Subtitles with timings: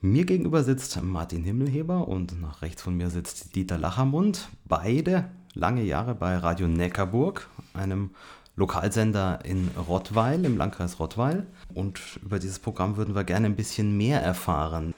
[0.00, 4.48] Mir gegenüber sitzt Martin Himmelheber und nach rechts von mir sitzt Dieter Lachermund.
[4.64, 5.24] Beide
[5.54, 8.10] lange Jahre bei Radio Neckarburg, einem
[8.54, 11.48] Lokalsender in Rottweil, im Landkreis Rottweil.
[11.74, 14.94] Und über dieses Programm würden wir gerne ein bisschen mehr erfahren.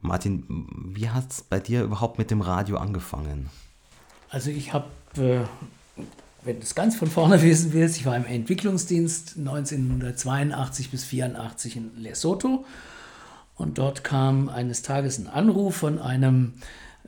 [0.00, 0.44] Martin,
[0.92, 3.50] wie hat es bei dir überhaupt mit dem Radio angefangen?
[4.30, 5.42] Also ich habe, äh,
[6.44, 11.76] wenn du es ganz von vorne wissen willst, ich war im Entwicklungsdienst 1982 bis 1984
[11.76, 12.64] in Lesotho
[13.56, 16.54] und dort kam eines Tages ein Anruf von einem,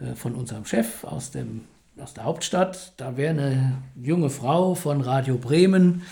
[0.00, 1.64] äh, von unserem Chef aus, dem,
[1.98, 2.92] aus der Hauptstadt.
[2.96, 6.02] Da wäre eine junge Frau von Radio Bremen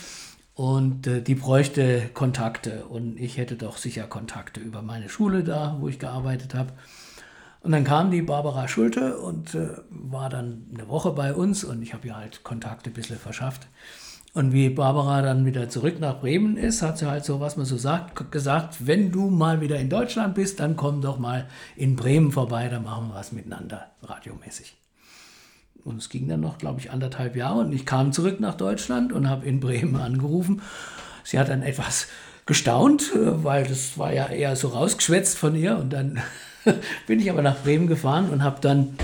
[0.55, 2.87] und äh, die bräuchte Kontakte.
[2.87, 6.73] Und ich hätte doch sicher Kontakte über meine Schule da, wo ich gearbeitet habe.
[7.61, 11.81] Und dann kam die Barbara Schulte und äh, war dann eine Woche bei uns und
[11.83, 13.69] ich habe ihr halt Kontakte ein bisschen verschafft.
[14.35, 17.67] Und wie Barbara dann wieder zurück nach Bremen ist, hat sie halt so, was man
[17.67, 21.95] so sagt, gesagt, wenn du mal wieder in Deutschland bist, dann komm doch mal in
[21.95, 24.75] Bremen vorbei, dann machen wir was miteinander, radiomäßig.
[25.85, 29.13] Und es ging dann noch, glaube ich, anderthalb Jahre und ich kam zurück nach Deutschland
[29.13, 30.63] und habe in Bremen angerufen.
[31.23, 32.09] Sie hat dann etwas
[32.45, 35.79] gestaunt, äh, weil das war ja eher so rausgeschwätzt von ihr.
[35.79, 36.21] Und dann
[37.07, 38.97] bin ich aber nach Bremen gefahren und habe dann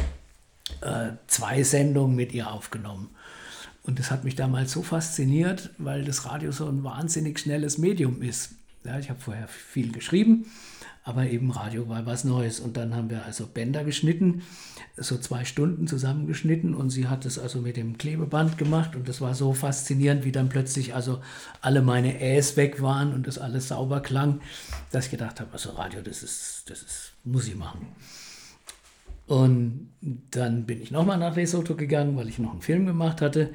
[0.81, 3.11] äh, zwei Sendungen mit ihr aufgenommen.
[3.91, 8.23] Und das hat mich damals so fasziniert, weil das Radio so ein wahnsinnig schnelles Medium
[8.23, 8.51] ist.
[8.85, 10.47] Ja, ich habe vorher viel geschrieben,
[11.03, 12.61] aber eben Radio war was Neues.
[12.61, 14.43] Und dann haben wir also Bänder geschnitten,
[14.97, 19.21] so zwei Stunden zusammengeschnitten und sie hat es also mit dem Klebeband gemacht und das
[19.21, 21.21] war so faszinierend, wie dann plötzlich also
[21.61, 24.41] alle meine Äs weg waren und das alles sauber klang,
[24.93, 27.89] dass ich gedacht habe, also Radio, das ist, das ist, muss ich machen.
[29.27, 29.91] Und
[30.31, 33.51] dann bin ich nochmal nach Lesotho gegangen, weil ich noch einen Film gemacht hatte.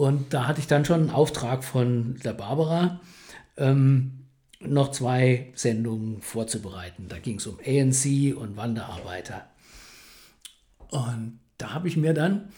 [0.00, 3.02] Und da hatte ich dann schon einen Auftrag von der Barbara,
[3.58, 4.12] ähm,
[4.58, 7.04] noch zwei Sendungen vorzubereiten.
[7.10, 9.44] Da ging es um ANC und Wanderarbeiter.
[10.88, 12.48] Und da habe ich mir dann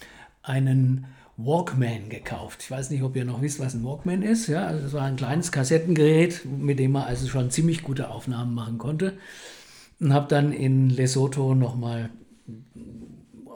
[0.44, 2.60] einen Walkman gekauft.
[2.62, 4.46] Ich weiß nicht, ob ihr noch wisst, was ein Walkman ist.
[4.46, 8.54] Ja, also das war ein kleines Kassettengerät, mit dem man also schon ziemlich gute Aufnahmen
[8.54, 9.14] machen konnte.
[9.98, 12.10] Und habe dann in Lesotho nochmal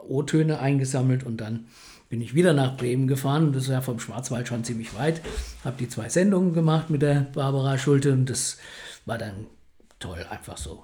[0.09, 1.67] O-Töne eingesammelt und dann
[2.09, 3.53] bin ich wieder nach Bremen gefahren.
[3.53, 5.21] Das ist ja vom Schwarzwald schon ziemlich weit.
[5.63, 8.57] Habe die zwei Sendungen gemacht mit der Barbara Schulte und das
[9.05, 9.47] war dann
[9.99, 10.83] toll, einfach so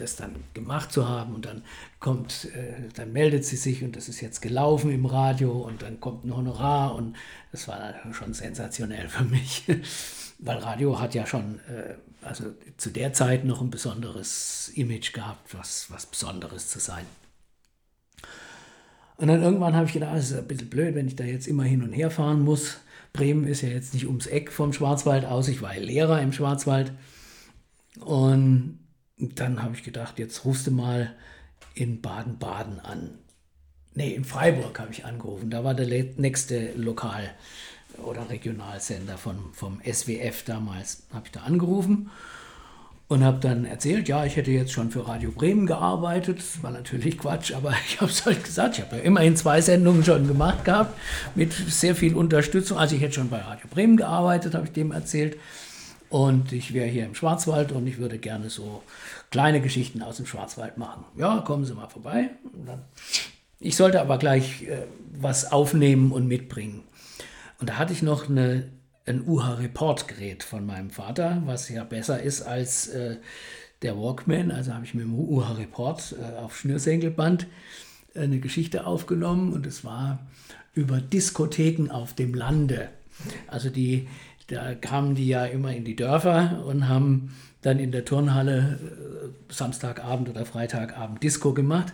[0.00, 1.62] das dann gemacht zu haben und dann
[1.98, 6.00] kommt, äh, dann meldet sie sich und das ist jetzt gelaufen im Radio und dann
[6.00, 7.16] kommt ein Honorar und
[7.52, 9.64] das war schon sensationell für mich,
[10.38, 12.44] weil Radio hat ja schon, äh, also
[12.76, 17.04] zu der Zeit noch ein besonderes Image gehabt, was, was Besonderes zu sein.
[19.18, 21.48] Und dann irgendwann habe ich gedacht, das ist ein bisschen blöd, wenn ich da jetzt
[21.48, 22.78] immer hin und her fahren muss.
[23.12, 25.48] Bremen ist ja jetzt nicht ums Eck vom Schwarzwald aus.
[25.48, 26.92] Ich war Lehrer im Schwarzwald.
[27.98, 28.78] Und
[29.18, 31.16] dann habe ich gedacht, jetzt rufst du mal
[31.74, 33.18] in Baden-Baden an.
[33.94, 35.50] Nee, in Freiburg habe ich angerufen.
[35.50, 37.34] Da war der nächste Lokal-
[38.04, 41.02] oder Regionalsender von, vom SWF damals.
[41.12, 42.08] Habe ich da angerufen
[43.08, 46.38] und habe dann erzählt, ja, ich hätte jetzt schon für Radio Bremen gearbeitet.
[46.38, 48.78] Das war natürlich Quatsch, aber ich habe es halt gesagt.
[48.78, 50.98] Ich habe ja immerhin zwei Sendungen schon gemacht gehabt
[51.34, 52.76] mit sehr viel Unterstützung.
[52.76, 55.38] Also ich hätte schon bei Radio Bremen gearbeitet, habe ich dem erzählt.
[56.10, 58.82] Und ich wäre hier im Schwarzwald und ich würde gerne so
[59.30, 61.04] kleine Geschichten aus dem Schwarzwald machen.
[61.16, 62.30] Ja, kommen Sie mal vorbei.
[63.60, 64.84] ich sollte aber gleich äh,
[65.18, 66.84] was aufnehmen und mitbringen.
[67.60, 68.70] Und da hatte ich noch eine
[69.08, 73.16] ein UH-Report-Gerät von meinem Vater, was ja besser ist als äh,
[73.82, 74.50] der Walkman.
[74.50, 77.46] Also habe ich mit dem UH-Report äh, auf Schnürsenkelband
[78.14, 80.18] äh, eine Geschichte aufgenommen und es war
[80.74, 82.88] über Diskotheken auf dem Lande.
[83.48, 84.08] Also die,
[84.46, 89.52] da kamen die ja immer in die Dörfer und haben dann in der Turnhalle äh,
[89.52, 91.92] Samstagabend oder Freitagabend Disco gemacht.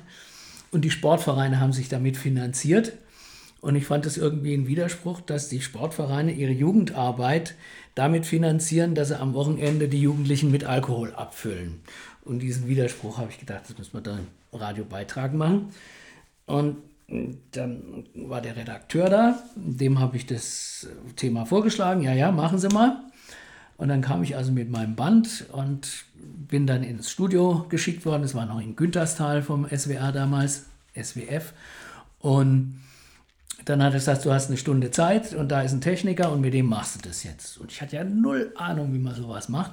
[0.71, 2.95] Und die Sportvereine haben sich damit finanziert.
[3.65, 7.55] Und ich fand es irgendwie ein Widerspruch, dass die Sportvereine ihre Jugendarbeit
[7.95, 11.81] damit finanzieren, dass sie am Wochenende die Jugendlichen mit Alkohol abfüllen.
[12.27, 15.71] Und diesen Widerspruch habe ich gedacht, das müssen wir dann im Radiobeitrag machen.
[16.45, 16.77] Und
[17.53, 20.87] dann war der Redakteur da, dem habe ich das
[21.17, 22.03] Thema vorgeschlagen.
[22.03, 23.01] Ja, ja, machen Sie mal.
[23.78, 28.25] Und dann kam ich also mit meinem Band und bin dann ins Studio geschickt worden.
[28.25, 31.55] Es war noch in Günterstal vom SWR damals, SWF.
[32.19, 32.84] Und
[33.65, 36.41] dann hat er gesagt, du hast eine Stunde Zeit und da ist ein Techniker und
[36.41, 37.59] mit dem machst du das jetzt.
[37.59, 39.72] Und ich hatte ja null Ahnung, wie man sowas macht.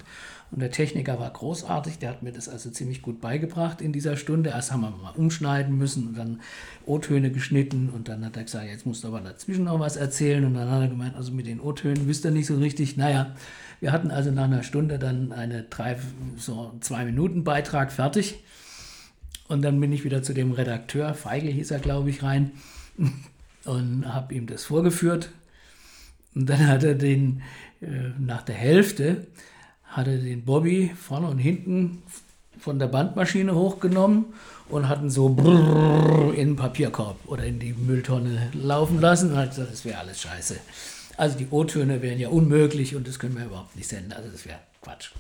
[0.51, 4.17] Und der Techniker war großartig, der hat mir das also ziemlich gut beigebracht in dieser
[4.17, 4.49] Stunde.
[4.49, 6.41] Erst haben wir mal umschneiden müssen und dann
[6.85, 10.43] O-Töne geschnitten und dann hat er gesagt, jetzt musst du aber dazwischen noch was erzählen.
[10.43, 12.97] Und dann hat er gemeint, also mit den O-Tönen wisst ihr nicht so richtig.
[12.97, 13.33] Naja,
[13.79, 15.65] wir hatten also nach einer Stunde dann eine
[16.37, 18.43] so zwei Minuten Beitrag fertig.
[19.47, 22.51] Und dann bin ich wieder zu dem Redakteur, Feigl hieß er, glaube ich, rein
[23.65, 25.29] und habe ihm das vorgeführt.
[26.35, 27.41] Und dann hat er den
[27.81, 29.27] äh, nach der Hälfte
[29.83, 32.03] hat er den Bobby vorne und hinten
[32.59, 34.25] von der Bandmaschine hochgenommen
[34.69, 35.27] und hat ihn so
[36.35, 40.21] in den Papierkorb oder in die Mülltonne laufen lassen und hat gesagt, das wäre alles
[40.21, 40.57] scheiße.
[41.17, 44.13] Also die O-Töne wären ja unmöglich und das können wir überhaupt nicht senden.
[44.13, 45.11] Also das wäre Quatsch.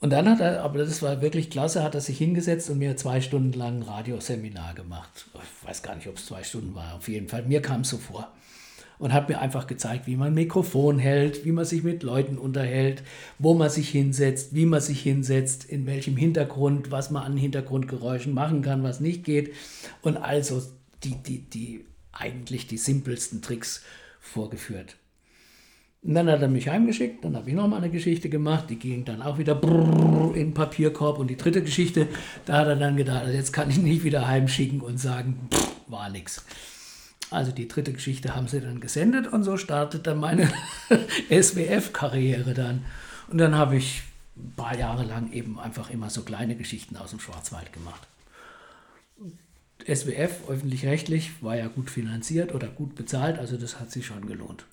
[0.00, 2.96] Und dann hat er, aber das war wirklich klasse, hat er sich hingesetzt und mir
[2.96, 5.26] zwei Stunden lang ein Radioseminar gemacht.
[5.34, 6.94] Ich weiß gar nicht, ob es zwei Stunden war.
[6.94, 8.32] Auf jeden Fall, mir kam es so vor
[8.98, 12.38] und hat mir einfach gezeigt, wie man ein Mikrofon hält, wie man sich mit Leuten
[12.38, 13.02] unterhält,
[13.38, 18.34] wo man sich hinsetzt, wie man sich hinsetzt, in welchem Hintergrund, was man an Hintergrundgeräuschen
[18.34, 19.54] machen kann, was nicht geht
[20.02, 20.62] und also
[21.04, 23.82] die, die, die eigentlich die simpelsten Tricks
[24.20, 24.96] vorgeführt.
[26.02, 29.04] Und dann hat er mich heimgeschickt, dann habe ich nochmal eine Geschichte gemacht, die ging
[29.04, 31.18] dann auch wieder in den Papierkorb.
[31.18, 32.06] Und die dritte Geschichte,
[32.46, 35.48] da hat er dann gedacht, also jetzt kann ich nicht wieder heimschicken und sagen,
[35.88, 36.44] war nichts.
[37.30, 40.50] Also die dritte Geschichte haben sie dann gesendet und so startet dann meine
[41.30, 42.84] SWF-Karriere dann.
[43.28, 44.02] Und dann habe ich
[44.36, 48.06] ein paar Jahre lang eben einfach immer so kleine Geschichten aus dem Schwarzwald gemacht.
[49.84, 54.64] SWF, öffentlich-rechtlich, war ja gut finanziert oder gut bezahlt, also das hat sich schon gelohnt.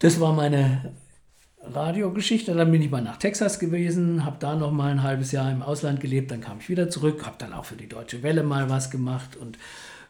[0.00, 0.92] Das war meine
[1.60, 2.54] Radiogeschichte.
[2.54, 5.62] Dann bin ich mal nach Texas gewesen, habe da noch mal ein halbes Jahr im
[5.62, 8.70] Ausland gelebt, dann kam ich wieder zurück, habe dann auch für die Deutsche Welle mal
[8.70, 9.58] was gemacht und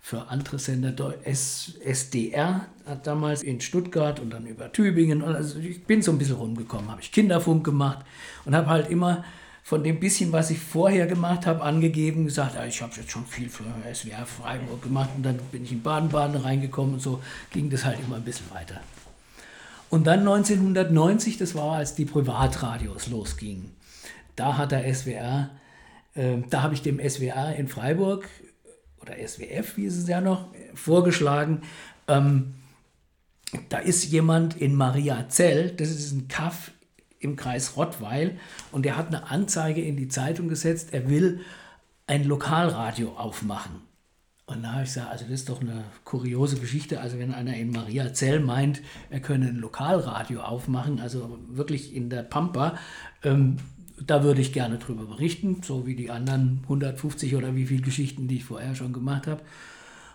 [0.00, 1.14] für andere Sender.
[1.24, 5.22] SDR hat damals in Stuttgart und dann über Tübingen.
[5.22, 8.04] Also ich bin so ein bisschen rumgekommen, habe ich Kinderfunk gemacht
[8.44, 9.24] und habe halt immer
[9.62, 13.26] von dem bisschen, was ich vorher gemacht habe, angegeben, gesagt, ja, ich habe jetzt schon
[13.26, 17.68] viel für SWR Freiburg gemacht und dann bin ich in Baden-Baden reingekommen und so ging
[17.68, 18.80] das halt immer ein bisschen weiter.
[19.90, 23.74] Und dann 1990, das war, als die Privatradios losgingen,
[24.36, 25.50] da hat der SWR,
[26.14, 28.28] äh, da habe ich dem SWR in Freiburg
[29.00, 31.62] oder SWF, wie ist es ja noch, vorgeschlagen.
[32.06, 32.54] Ähm,
[33.70, 36.72] da ist jemand in Mariazell, das ist ein Kaff
[37.18, 38.38] im Kreis Rottweil,
[38.70, 41.40] und der hat eine Anzeige in die Zeitung gesetzt, er will
[42.06, 43.87] ein Lokalradio aufmachen.
[44.48, 47.00] Und da habe ich gesagt, also das ist doch eine kuriose Geschichte.
[47.00, 48.80] Also wenn einer in Mariazell meint,
[49.10, 52.78] er könne ein Lokalradio aufmachen, also wirklich in der Pampa,
[53.22, 53.58] ähm,
[54.00, 58.26] da würde ich gerne drüber berichten, so wie die anderen 150 oder wie viele Geschichten,
[58.26, 59.42] die ich vorher schon gemacht habe.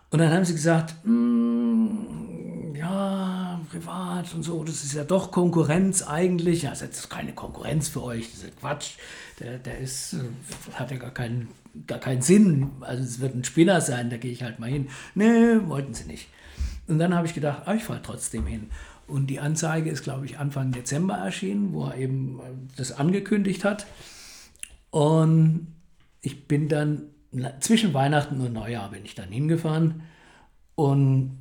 [0.09, 6.01] Und dann haben sie gesagt, mm, ja, privat und so, das ist ja doch Konkurrenz
[6.01, 6.63] eigentlich.
[6.63, 8.91] Ja, das ist keine Konkurrenz für euch, das ist Quatsch.
[9.39, 10.15] Der, der ist,
[10.73, 11.49] hat ja gar keinen,
[11.87, 12.71] gar keinen Sinn.
[12.81, 14.89] Also es wird ein Spinner sein, da gehe ich halt mal hin.
[15.15, 16.27] Nee, wollten sie nicht.
[16.87, 18.69] Und dann habe ich gedacht, ah, ich fahre trotzdem hin.
[19.07, 23.65] Und die Anzeige ist, glaube ich, Anfang Dezember erschienen, wo er eben äh, das angekündigt
[23.65, 23.85] hat.
[24.91, 25.67] Und
[26.21, 27.09] ich bin dann
[27.59, 30.03] zwischen Weihnachten und Neujahr bin ich dann hingefahren.
[30.75, 31.37] Und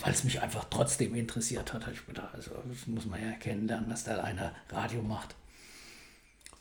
[0.00, 3.32] weil es mich einfach trotzdem interessiert hat, habe ich gedacht, also das muss man ja
[3.32, 5.34] kennenlernen, dass da einer Radio macht.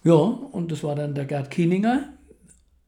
[0.03, 2.09] Ja, und das war dann der Gerd Kieninger.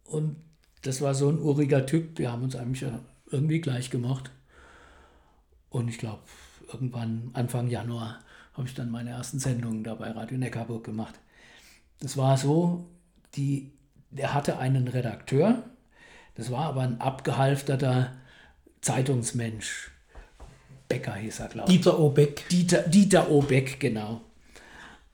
[0.08, 0.38] Und
[0.82, 2.18] das war so ein uriger Typ.
[2.18, 2.86] Wir haben uns eigentlich
[3.30, 4.32] irgendwie gleich gemacht.
[5.70, 6.22] Und ich glaube,
[6.72, 8.20] irgendwann Anfang Januar
[8.54, 11.16] habe ich dann meine ersten Sendungen da bei Radio Neckarburg gemacht.
[12.00, 12.88] Das war so,
[13.36, 13.72] die,
[14.10, 15.64] der hatte einen Redakteur,
[16.36, 18.14] das war aber ein abgehalfterter
[18.82, 19.92] Zeitungsmensch.
[20.88, 21.78] Becker hieß er, glaube ich.
[21.78, 22.48] Dieter Obeck.
[22.50, 24.22] Dieter, Dieter Obeck, genau.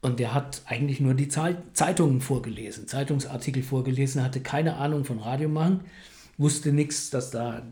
[0.04, 5.48] Und der hat eigentlich nur die Zeitungen vorgelesen, Zeitungsartikel vorgelesen, hatte keine Ahnung von Radio
[5.48, 5.80] machen
[6.38, 7.62] wusste nichts, dass, da,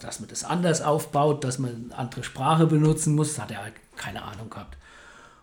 [0.00, 3.38] dass man das anders aufbaut, dass man eine andere Sprache benutzen muss.
[3.38, 4.76] Hat er halt keine Ahnung gehabt.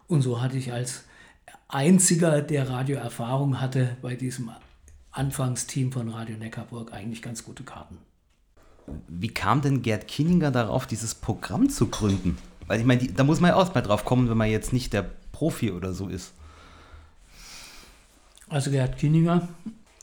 [0.08, 1.04] Und so hatte ich als
[1.68, 4.50] einziger, der Radioerfahrung hatte, bei diesem
[5.12, 7.98] Anfangsteam von Radio Neckarburg eigentlich ganz gute Karten.
[9.08, 12.38] Wie kam denn Gerd Kinninger darauf, dieses Programm zu gründen?
[12.66, 14.94] Weil ich meine, da muss man ja auch mal drauf kommen, wenn man jetzt nicht
[14.94, 16.34] der Profi oder so ist.
[18.50, 19.48] Also Gerd Kinninger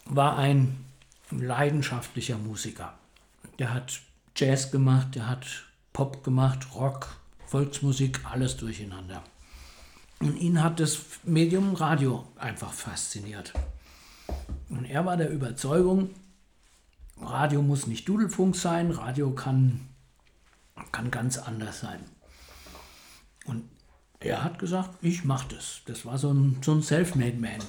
[0.07, 0.83] war ein
[1.31, 2.95] leidenschaftlicher Musiker.
[3.59, 4.01] Der hat
[4.35, 5.47] Jazz gemacht, der hat
[5.93, 9.23] Pop gemacht, Rock, Volksmusik, alles durcheinander.
[10.21, 13.53] Und ihn hat das Medium Radio einfach fasziniert.
[14.71, 16.15] Und er war der Überzeugung,
[17.21, 19.87] Radio muss nicht Dudelfunk sein, Radio kann
[20.93, 22.01] kann ganz anders sein.
[24.21, 25.81] Er hat gesagt, ich mache das.
[25.87, 27.61] Das war so ein, so ein Self-Made Man.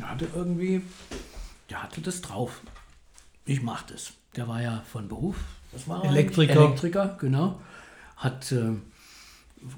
[0.00, 0.82] Er hatte irgendwie,
[1.70, 2.60] der hatte das drauf.
[3.44, 4.12] Ich mache das.
[4.36, 5.36] Der war ja von Beruf,
[5.72, 6.56] das war Elektriker.
[6.56, 7.60] Elektriker, genau.
[8.16, 8.72] Hat äh,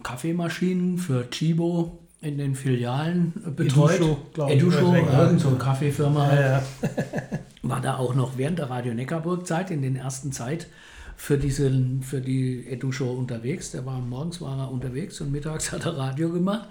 [0.03, 3.97] Kaffeemaschinen für Chibo in den Filialen betreut.
[3.97, 6.35] Edusho, Edusho irgend so eine Kaffeefirma.
[6.35, 6.63] Ja, ja.
[7.63, 10.69] War da auch noch während der Radio Neckarburg-Zeit, in den ersten Zeit,
[11.19, 11.71] für, diese,
[12.01, 13.73] für die Edu-Show unterwegs.
[13.73, 16.69] Der war morgens war er unterwegs und mittags hat er Radio gemacht.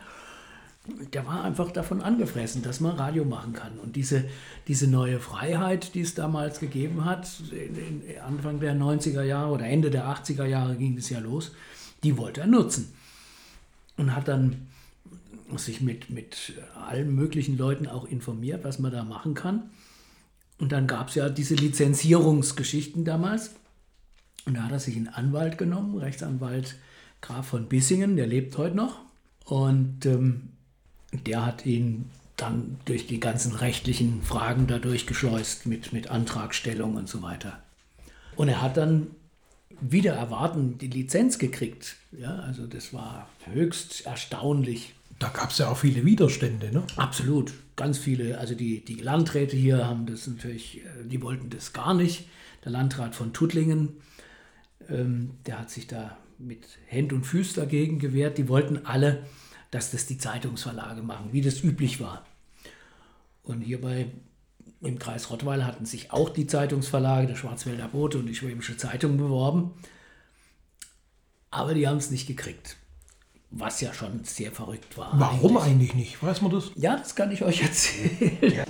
[1.11, 3.77] Der war einfach davon angefressen, dass man Radio machen kann.
[3.77, 4.23] Und diese,
[4.69, 7.29] diese neue Freiheit, die es damals gegeben hat,
[8.25, 11.51] Anfang der 90er Jahre oder Ende der 80er Jahre ging es ja los,
[12.03, 12.93] die wollte er nutzen.
[13.97, 14.67] Und hat dann
[15.57, 16.53] sich mit, mit
[16.87, 19.69] allen möglichen Leuten auch informiert, was man da machen kann.
[20.57, 23.51] Und dann gab es ja diese Lizenzierungsgeschichten damals.
[24.47, 26.75] Und da hat er sich einen Anwalt genommen, Rechtsanwalt
[27.19, 28.99] Graf von Bissingen, der lebt heute noch.
[29.43, 30.49] Und ähm,
[31.11, 37.09] der hat ihn dann durch die ganzen rechtlichen Fragen da durchgeschleust mit, mit Antragstellung und
[37.09, 37.61] so weiter.
[38.37, 39.07] Und er hat dann
[39.81, 41.97] wieder erwarten die Lizenz gekriegt.
[42.17, 44.93] Ja, also das war höchst erstaunlich.
[45.19, 46.83] Da gab es ja auch viele Widerstände, ne?
[46.95, 48.37] Absolut, ganz viele.
[48.37, 52.29] Also die, die Landräte hier haben das natürlich, äh, die wollten das gar nicht.
[52.63, 53.97] Der Landrat von Tuttlingen
[54.89, 58.37] der hat sich da mit Händ und Füß dagegen gewehrt.
[58.37, 59.25] Die wollten alle,
[59.71, 62.25] dass das die Zeitungsverlage machen, wie das üblich war.
[63.43, 64.07] Und hierbei
[64.81, 69.17] im Kreis Rottweil hatten sich auch die Zeitungsverlage, der Schwarzwälder Bote und die Schwäbische Zeitung
[69.17, 69.71] beworben.
[71.49, 72.77] Aber die haben es nicht gekriegt.
[73.49, 75.13] Was ja schon sehr verrückt war.
[75.17, 75.71] Warum eigentlich.
[75.71, 76.23] eigentlich nicht?
[76.23, 76.71] Weiß man das?
[76.75, 78.37] Ja, das kann ich euch erzählen.
[78.41, 78.65] Ja.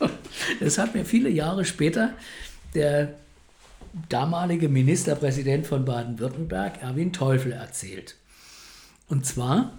[0.58, 2.14] Das hat mir viele Jahre später
[2.74, 3.14] der
[4.08, 8.16] damalige Ministerpräsident von Baden-Württemberg, Erwin Teufel, erzählt.
[9.08, 9.78] Und zwar,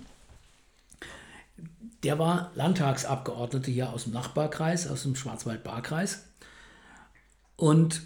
[2.03, 6.25] der war Landtagsabgeordneter hier aus dem Nachbarkreis, aus dem Schwarzwald-Baar-Kreis.
[7.55, 8.03] Und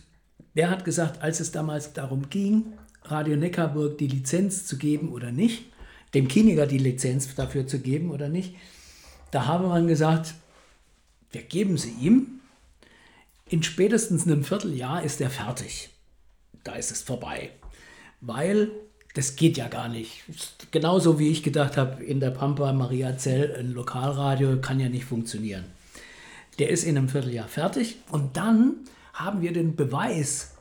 [0.55, 2.73] der hat gesagt, als es damals darum ging,
[3.03, 5.65] Radio Neckarburg die Lizenz zu geben oder nicht,
[6.13, 8.55] dem Kiniger die Lizenz dafür zu geben oder nicht,
[9.31, 10.35] da habe man gesagt,
[11.31, 12.39] wir geben sie ihm.
[13.49, 15.89] In spätestens einem Vierteljahr ist er fertig
[16.67, 17.51] da ist es vorbei.
[18.21, 18.71] Weil
[19.13, 20.23] das geht ja gar nicht.
[20.71, 25.05] Genauso wie ich gedacht habe, in der Pampa Maria Zell ein Lokalradio kann ja nicht
[25.05, 25.65] funktionieren.
[26.59, 28.75] Der ist in einem Vierteljahr fertig und dann
[29.13, 30.55] haben wir den Beweis,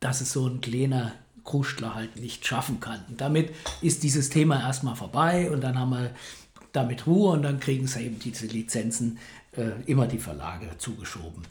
[0.00, 1.12] dass es so ein kleiner
[1.44, 3.00] Kruschler halt nicht schaffen kann.
[3.08, 3.50] Und damit
[3.80, 6.10] ist dieses Thema erstmal vorbei und dann haben wir
[6.72, 9.18] damit Ruhe und dann kriegen sie eben diese Lizenzen
[9.56, 11.42] äh, immer die Verlage zugeschoben.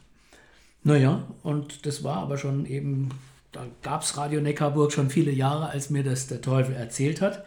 [0.83, 3.09] Naja, und das war aber schon eben
[3.51, 7.43] da gab es Radio Neckarburg schon viele Jahre, als mir das der Teufel erzählt hat.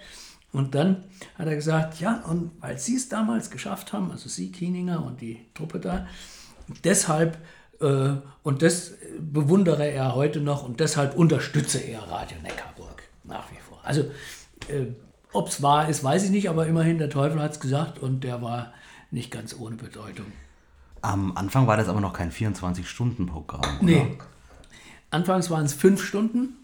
[0.53, 1.05] Und dann
[1.37, 5.21] hat er gesagt, ja, und weil Sie es damals geschafft haben, also Sie, Kieninger und
[5.21, 6.07] die Truppe da,
[6.85, 7.39] deshalb,
[7.81, 13.59] äh, und das bewundere er heute noch und deshalb unterstütze er Radio Neckarburg nach wie
[13.69, 13.81] vor.
[13.83, 14.03] Also,
[14.69, 14.87] äh,
[15.33, 18.23] ob es wahr ist, weiß ich nicht, aber immerhin der Teufel hat es gesagt und
[18.23, 18.73] der war
[19.11, 20.27] nicht ganz ohne Bedeutung.
[21.03, 23.79] Am Anfang war das aber noch kein 24-Stunden-Programm.
[23.81, 24.17] Nee,
[25.15, 26.57] Anfangs waren es fünf Stunden,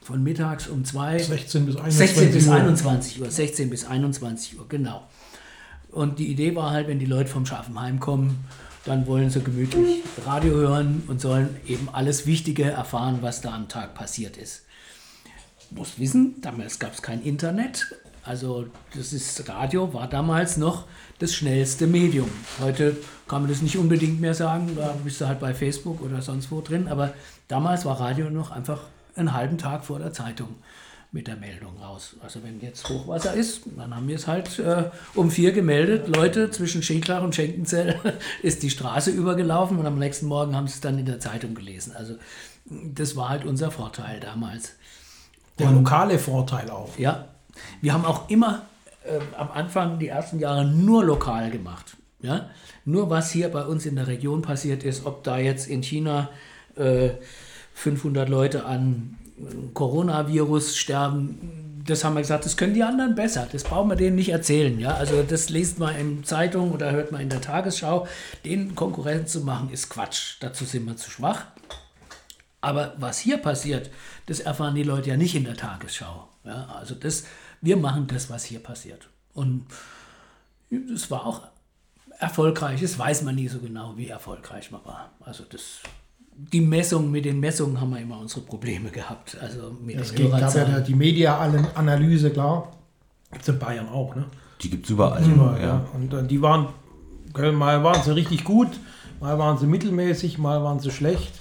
[0.00, 1.18] von mittags um zwei.
[1.18, 3.30] 16 bis 21 16 bis 21 Uhr.
[3.30, 5.02] 16 bis 21 Uhr, genau.
[5.90, 8.44] Und die Idee war halt, wenn die Leute vom Schaffenheim kommen,
[8.84, 13.66] dann wollen sie gemütlich Radio hören und sollen eben alles Wichtige erfahren, was da am
[13.66, 14.62] Tag passiert ist.
[15.70, 17.92] Du musst wissen, damals gab es kein Internet.
[18.22, 20.86] Also das ist Radio war damals noch
[21.20, 22.30] das schnellste Medium.
[22.60, 22.96] Heute
[23.28, 26.50] kann man das nicht unbedingt mehr sagen, da bist du halt bei Facebook oder sonst
[26.50, 27.14] wo drin, aber
[27.46, 28.80] damals war Radio noch einfach
[29.14, 30.48] einen halben Tag vor der Zeitung
[31.12, 32.16] mit der Meldung raus.
[32.22, 34.84] Also wenn jetzt Hochwasser ist, dann haben wir es halt äh,
[35.14, 36.08] um vier gemeldet.
[36.08, 37.98] Leute, zwischen Schiklach und Schenkenzell
[38.42, 41.54] ist die Straße übergelaufen und am nächsten Morgen haben sie es dann in der Zeitung
[41.54, 41.92] gelesen.
[41.96, 42.14] Also
[42.64, 44.74] das war halt unser Vorteil damals.
[45.58, 46.96] Der lokale Vorteil auch.
[46.96, 47.26] Ja,
[47.82, 48.62] wir haben auch immer
[49.04, 51.96] äh, am Anfang, die ersten Jahre, nur lokal gemacht.
[52.20, 52.50] Ja?
[52.84, 56.30] Nur was hier bei uns in der Region passiert ist, ob da jetzt in China
[56.76, 57.10] äh,
[57.74, 59.16] 500 Leute an
[59.74, 63.48] Coronavirus sterben, das haben wir gesagt, das können die anderen besser.
[63.50, 64.78] Das brauchen wir denen nicht erzählen.
[64.78, 64.94] Ja?
[64.94, 68.06] Also das liest man in Zeitung oder hört man in der Tagesschau.
[68.44, 70.36] Den Konkurrenz zu machen, ist Quatsch.
[70.40, 71.46] Dazu sind wir zu schwach.
[72.60, 73.90] Aber was hier passiert,
[74.26, 76.28] das erfahren die Leute ja nicht in der Tagesschau.
[76.44, 76.68] Ja?
[76.78, 77.24] Also das,
[77.60, 79.08] wir machen das, was hier passiert.
[79.34, 79.66] Und
[80.70, 81.42] es war auch
[82.18, 82.80] erfolgreich.
[82.80, 85.10] Das weiß man nie so genau, wie erfolgreich man war.
[85.20, 85.80] Also das
[86.52, 89.36] die Messung, mit den Messungen haben wir immer unsere Probleme gehabt.
[89.40, 92.72] Also mit Es den geht, gab ja die Media-Analyse, klar.
[93.30, 94.24] Gibt es in Bayern auch, ne?
[94.62, 95.24] Die gibt es überall.
[95.24, 95.66] Überall, ja.
[95.66, 95.86] ja.
[95.94, 96.68] Und äh, die waren,
[97.34, 98.68] mal waren sie richtig gut,
[99.20, 101.40] mal waren sie mittelmäßig, mal waren sie schlecht.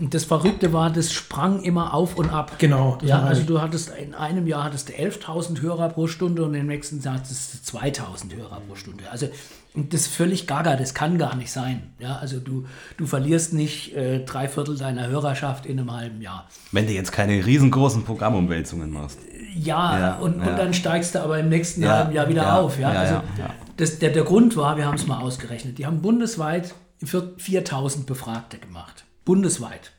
[0.00, 2.52] Und das Verrückte war, das sprang immer auf und ab.
[2.58, 2.98] Genau.
[3.02, 6.66] Ja, also du hattest in einem Jahr hattest du 11.000 Hörer pro Stunde und im
[6.68, 9.04] nächsten Jahr hattest du 2.000 Hörer pro Stunde.
[9.10, 9.28] Also
[9.74, 11.82] das ist völlig gaga, das kann gar nicht sein.
[11.98, 12.64] Ja, also du,
[12.96, 16.46] du verlierst nicht äh, drei Viertel deiner Hörerschaft in einem halben Jahr.
[16.72, 19.18] Wenn du jetzt keine riesengroßen Programmumwälzungen machst.
[19.54, 20.48] Ja, Ja, und, ja.
[20.50, 22.78] und dann steigst du aber im nächsten Ja, halben Jahr wieder ja, auf.
[22.78, 23.50] Ja, ja, also ja, ja.
[23.76, 26.74] Das, der, der Grund war, wir haben es mal ausgerechnet, die haben bundesweit
[27.04, 29.04] vier- 4000 Befragte gemacht.
[29.28, 29.92] Bundesweit.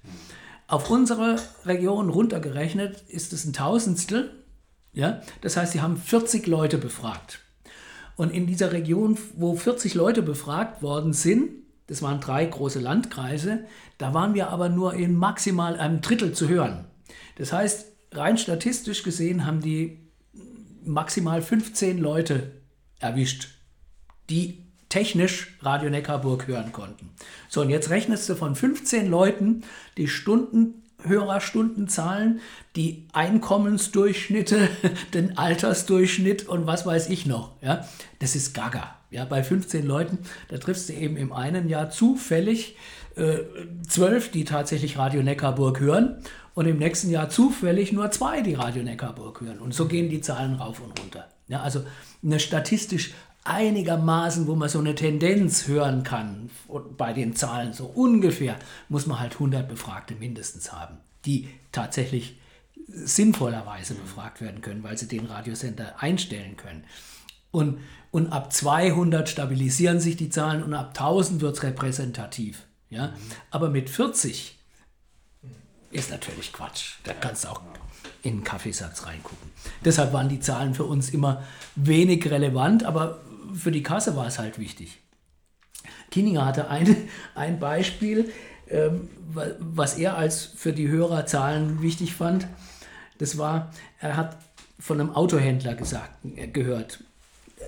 [0.65, 4.31] Auf unsere Region runtergerechnet ist es ein Tausendstel.
[4.91, 5.21] Ja?
[5.41, 7.39] Das heißt, sie haben 40 Leute befragt.
[8.15, 11.51] Und in dieser Region, wo 40 Leute befragt worden sind,
[11.85, 13.65] das waren drei große Landkreise,
[13.99, 16.85] da waren wir aber nur in maximal einem Drittel zu hören.
[17.35, 20.09] Das heißt, rein statistisch gesehen haben die
[20.83, 22.63] maximal 15 Leute
[22.97, 23.49] erwischt,
[24.31, 27.09] die technisch Radio Neckarburg hören konnten.
[27.47, 29.63] So, und jetzt rechnest du von 15 Leuten
[29.97, 32.41] die Stunden, Hörerstundenzahlen,
[32.75, 34.67] die Einkommensdurchschnitte,
[35.13, 37.53] den Altersdurchschnitt und was weiß ich noch.
[37.61, 37.87] Ja?
[38.19, 38.95] Das ist gaga.
[39.11, 40.19] Ja, bei 15 Leuten,
[40.49, 42.75] da triffst du eben im einen Jahr zufällig
[43.15, 43.39] äh,
[43.87, 46.17] zwölf, die tatsächlich Radio Neckarburg hören
[46.53, 49.59] und im nächsten Jahr zufällig nur zwei, die Radio Neckarburg hören.
[49.59, 51.27] Und so gehen die Zahlen rauf und runter.
[51.47, 51.83] Ja, also
[52.23, 56.49] eine statistisch einigermaßen, wo man so eine Tendenz hören kann
[56.97, 58.57] bei den Zahlen so ungefähr,
[58.89, 62.37] muss man halt 100 Befragte mindestens haben, die tatsächlich
[62.87, 66.83] sinnvollerweise befragt werden können, weil sie den Radiosender einstellen können.
[67.51, 67.79] Und,
[68.11, 72.63] und ab 200 stabilisieren sich die Zahlen und ab 1000 wird es repräsentativ.
[72.89, 73.13] Ja?
[73.51, 74.57] Aber mit 40
[75.91, 76.95] ist natürlich Quatsch.
[77.03, 77.61] Da kannst du auch
[78.21, 79.49] in einen Kaffeesatz reingucken.
[79.83, 81.43] Deshalb waren die Zahlen für uns immer
[81.75, 83.21] wenig relevant, aber
[83.53, 84.99] für die Kasse war es halt wichtig.
[86.11, 86.95] Kininger hatte ein,
[87.35, 88.31] ein Beispiel,
[88.69, 92.47] ähm, wa- was er als für die Hörerzahlen wichtig fand.
[93.17, 94.37] Das war, er hat
[94.79, 97.03] von einem Autohändler gesagt, äh, gehört.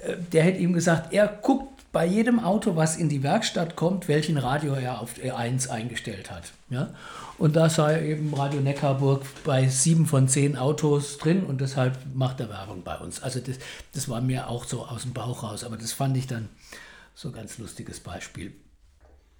[0.04, 4.08] Äh, Der hätte ihm gesagt, er guckt bei jedem Auto, was in die Werkstatt kommt,
[4.08, 6.54] welchen Radio er auf E1 eingestellt hat.
[6.70, 6.94] Ja?
[7.38, 12.40] Und da sei eben Radio Neckarburg bei sieben von zehn Autos drin und deshalb macht
[12.40, 13.22] er Werbung bei uns.
[13.22, 13.58] Also das,
[13.94, 16.50] das war mir auch so aus dem Bauch raus, aber das fand ich dann
[17.14, 18.54] so ein ganz lustiges Beispiel,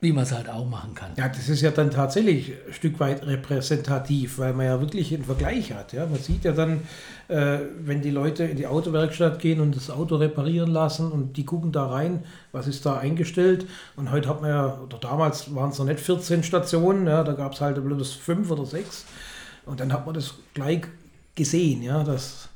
[0.02, 1.12] wie man es halt auch machen kann.
[1.16, 5.24] Ja, das ist ja dann tatsächlich ein Stück weit repräsentativ, weil man ja wirklich einen
[5.24, 5.94] Vergleich hat.
[5.94, 6.08] Ja?
[6.08, 6.82] Man sieht ja dann,
[7.28, 11.46] äh, wenn die Leute in die Autowerkstatt gehen und das Auto reparieren lassen und die
[11.46, 13.68] gucken da rein, was ist da eingestellt.
[13.96, 17.24] Und heute hat man ja, oder damals waren es noch nicht 14 Stationen, ja?
[17.24, 19.06] da gab es halt bloß fünf oder sechs.
[19.68, 20.82] Und dann hat man das gleich
[21.36, 22.04] gesehen, ja?
[22.04, 22.50] dass,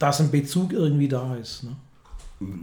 [0.00, 1.62] dass ein Bezug irgendwie da ist.
[1.62, 1.76] Ne?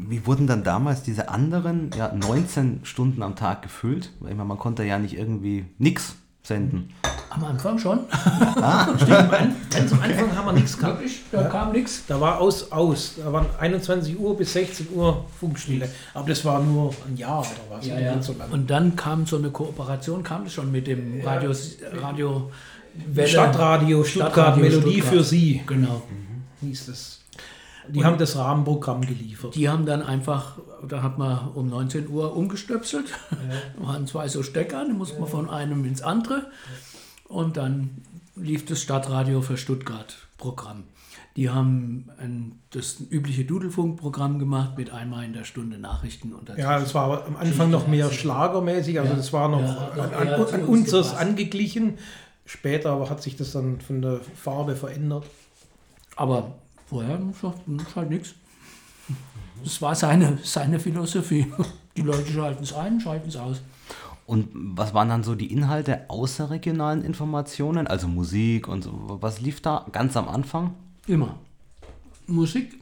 [0.07, 4.11] Wie wurden dann damals diese anderen ja, 19 Stunden am Tag gefüllt?
[4.19, 6.89] Weil ich meine, man konnte ja nicht irgendwie nix senden.
[7.29, 7.99] Am Anfang schon.
[8.97, 9.31] Stimmt,
[9.71, 11.01] ganz am Anfang haben wir nichts gehabt.
[11.31, 12.03] Da kam nichts.
[12.07, 13.15] Da war aus, aus.
[13.23, 15.87] Da waren 21 Uhr bis 16 Uhr Funkstille.
[16.15, 17.85] Aber das war nur ein Jahr oder was.
[17.85, 18.21] Ja, ja.
[18.21, 18.51] so lange.
[18.51, 21.51] Und dann kam so eine Kooperation, kam das schon mit dem Radio,
[22.01, 22.51] Radio
[23.07, 23.27] Welle.
[23.27, 25.13] Stadtradio Stuttgart, Stadtradio Melodie Stuttgart.
[25.13, 26.01] für Sie Genau.
[26.61, 27.18] hieß es.
[27.91, 29.55] Die haben das Rahmenprogramm geliefert.
[29.55, 33.07] Die haben dann einfach, da hat man um 19 Uhr umgestöpselt.
[33.29, 33.37] Da
[33.87, 36.47] waren zwei so Stecker, die musste man von einem ins andere.
[37.27, 38.01] Und dann
[38.35, 40.83] lief das Stadtradio für Stuttgart Programm.
[41.35, 46.33] Die haben ein, das übliche Dudelfunk-Programm gemacht mit einmal in der Stunde Nachrichten.
[46.33, 49.17] Und Ja, das war am Anfang noch mehr schlagermäßig, also Ja.
[49.17, 51.97] das war noch Ja, an, an, an, uns unseres angeglichen.
[52.45, 55.25] Später aber hat sich das dann von der Farbe verändert.
[56.15, 56.55] Aber
[56.89, 58.33] vorher ist halt nichts.
[59.63, 61.51] Das war seine, seine Philosophie.
[61.95, 63.61] Die Leute schalten es ein, schalten es aus.
[64.25, 69.17] Und was waren dann so die Inhalte außerregionalen Informationen, also Musik und so?
[69.21, 70.75] Was lief da ganz am Anfang?
[71.07, 71.35] Immer.
[72.27, 72.79] Musik,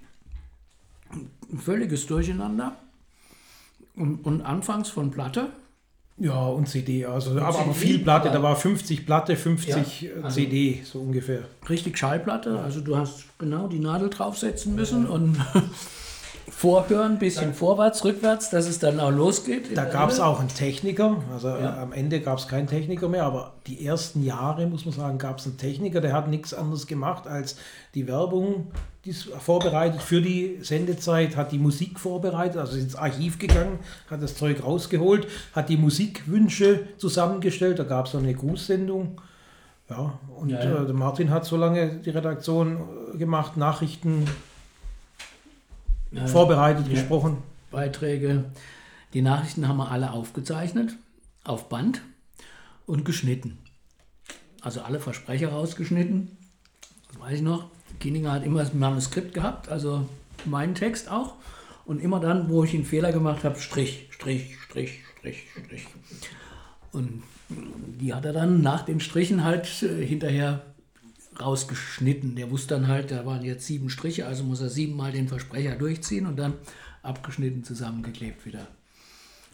[1.57, 2.75] völliges Durcheinander.
[3.95, 5.49] Und, und anfangs von Platte.
[6.19, 8.33] Ja, und CD, also aber, CD, viel Platte, ja.
[8.33, 11.41] da war 50 Platte, 50 Ja, äh, also- CD, so ungefähr.
[11.69, 12.59] Richtig Schallplatte.
[12.59, 15.37] Also du hast genau die Nadel draufsetzen müssen und,
[16.49, 19.75] vorhören, ein bisschen vorwärts, rückwärts, dass es dann auch losgeht.
[19.75, 21.81] Da gab es auch einen Techniker, also ja.
[21.81, 25.39] am Ende gab es keinen Techniker mehr, aber die ersten Jahre, muss man sagen, gab
[25.39, 27.57] es einen Techniker, der hat nichts anderes gemacht als
[27.93, 28.67] die Werbung
[29.07, 33.79] die vorbereitet für die Sendezeit, hat die Musik vorbereitet, also ist ins Archiv gegangen,
[34.11, 39.21] hat das Zeug rausgeholt, hat die Musikwünsche zusammengestellt, da gab es noch eine Grußsendung.
[39.89, 40.83] Ja, und ja, ja.
[40.83, 42.79] Äh, Martin hat so lange die Redaktion
[43.17, 44.25] gemacht, Nachrichten
[46.11, 47.37] ja, vorbereitet, gesprochen.
[47.71, 48.45] Beiträge.
[49.13, 50.95] Die Nachrichten haben wir alle aufgezeichnet,
[51.43, 52.01] auf Band
[52.85, 53.57] und geschnitten.
[54.61, 56.37] Also alle Versprecher rausgeschnitten.
[57.09, 57.65] Das weiß ich noch.
[57.99, 60.07] Kieninger hat immer das Manuskript gehabt, also
[60.45, 61.35] meinen Text auch.
[61.85, 65.87] Und immer dann, wo ich einen Fehler gemacht habe, Strich, Strich, Strich, Strich, Strich.
[66.91, 70.65] Und die hat er dann nach den Strichen halt äh, hinterher
[71.39, 72.35] rausgeschnitten.
[72.35, 75.75] Der wusste dann halt, da waren jetzt sieben Striche, also muss er siebenmal den Versprecher
[75.75, 76.53] durchziehen und dann
[77.03, 78.67] abgeschnitten zusammengeklebt wieder.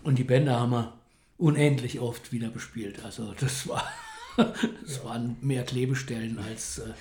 [0.04, 0.94] Und die Bänder haben wir
[1.38, 3.04] unendlich oft wieder bespielt.
[3.04, 3.84] Also das war,
[4.38, 6.94] das waren mehr Klebestellen als äh,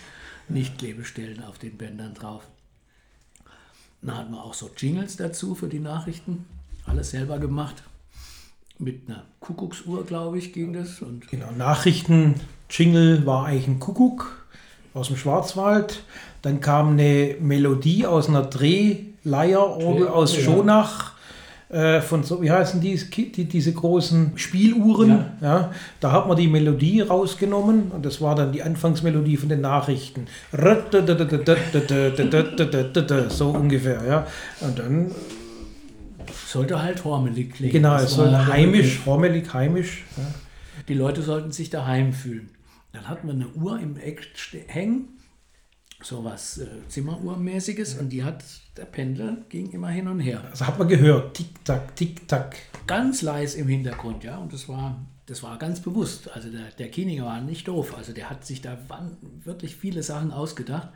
[0.48, 2.42] nicht-Klebestellen auf den Bändern drauf.
[4.02, 6.44] Dann hatten wir auch so Jingles dazu für die Nachrichten.
[6.84, 7.82] Alles selber gemacht.
[8.78, 11.02] Mit einer Kuckucksuhr, glaube ich, ging das.
[11.02, 14.41] Und genau, Nachrichten-Jingle war eigentlich ein Kuckuck
[14.94, 16.02] aus dem Schwarzwald.
[16.42, 21.12] Dann kam eine Melodie aus einer Drehleierorgel aus Schonach.
[21.72, 23.00] Äh, von so, wie heißen die,
[23.32, 25.08] die, diese großen Spieluhren?
[25.08, 25.26] Ja.
[25.40, 25.72] ja.
[26.00, 30.26] da hat man die Melodie rausgenommen und das war dann die Anfangsmelodie von den Nachrichten.
[33.30, 34.26] So ungefähr, ja.
[34.60, 35.12] Und dann
[36.46, 37.72] sollte halt hormelig klingen.
[37.72, 40.04] Genau, es soll heimisch, hormelig, heimisch.
[40.18, 40.24] Ja.
[40.88, 42.50] Die Leute sollten sich daheim fühlen.
[42.92, 44.28] Dann hatten wir eine Uhr im Eck
[44.66, 45.18] hängen,
[46.02, 48.44] so was äh, Zimmeruhrmäßiges, und die hat,
[48.76, 50.44] der Pendel ging immer hin und her.
[50.50, 52.56] Also hat man gehört, tick-tack, tick-tack.
[52.86, 56.30] Ganz leise im Hintergrund, ja, und das war, das war ganz bewusst.
[56.32, 58.78] Also der, der Kieninger war nicht doof, also der hat sich da
[59.44, 60.90] wirklich viele Sachen ausgedacht.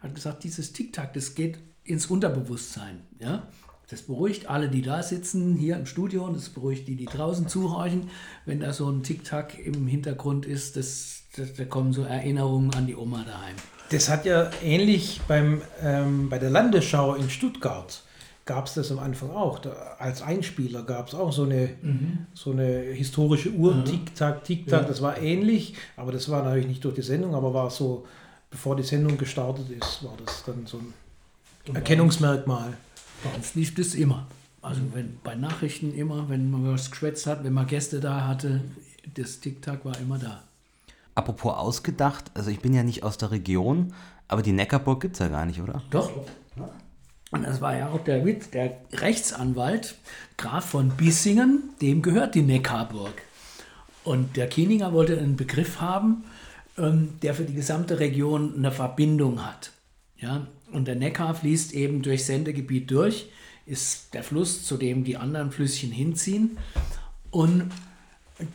[0.00, 3.48] Hat gesagt, dieses Tick-Tack, das geht ins Unterbewusstsein, ja.
[3.90, 7.48] Das beruhigt alle, die da sitzen, hier im Studio, und das beruhigt die, die draußen
[7.48, 8.10] zuhorchen.
[8.44, 12.96] Wenn da so ein Tick-Tack im Hintergrund ist, das, da kommen so Erinnerungen an die
[12.96, 13.56] Oma daheim.
[13.90, 18.02] Das hat ja ähnlich beim, ähm, bei der Landesschau in Stuttgart
[18.44, 19.58] gab es das am Anfang auch.
[19.58, 22.26] Da, als Einspieler gab es auch so eine, mhm.
[22.34, 23.84] so eine historische Uhr, mhm.
[23.84, 24.82] Tick-Tack, Tick-Tack.
[24.82, 24.88] Ja.
[24.88, 28.06] Das war ähnlich, aber das war natürlich nicht durch die Sendung, aber war so,
[28.50, 32.72] bevor die Sendung gestartet ist, war das dann so ein Erkennungsmerkmal.
[33.22, 34.26] Bei uns lief das immer.
[34.62, 38.62] Also wenn bei Nachrichten immer, wenn man was geschwätzt hat, wenn man Gäste da hatte,
[39.14, 40.42] das Tick-Tack war immer da.
[41.18, 43.92] Apropos ausgedacht, also ich bin ja nicht aus der Region,
[44.28, 45.82] aber die Neckarburg gibt es ja gar nicht, oder?
[45.90, 46.12] Doch.
[47.32, 49.96] Und das war ja auch der Witz, der Rechtsanwalt
[50.36, 53.20] Graf von Bissingen, dem gehört die Neckarburg.
[54.04, 56.22] Und der Kieninger wollte einen Begriff haben,
[56.76, 59.72] ähm, der für die gesamte Region eine Verbindung hat.
[60.18, 60.46] Ja?
[60.70, 63.28] Und der Neckar fließt eben durch Sendegebiet durch,
[63.66, 66.58] ist der Fluss, zu dem die anderen Flüsschen hinziehen.
[67.32, 67.72] Und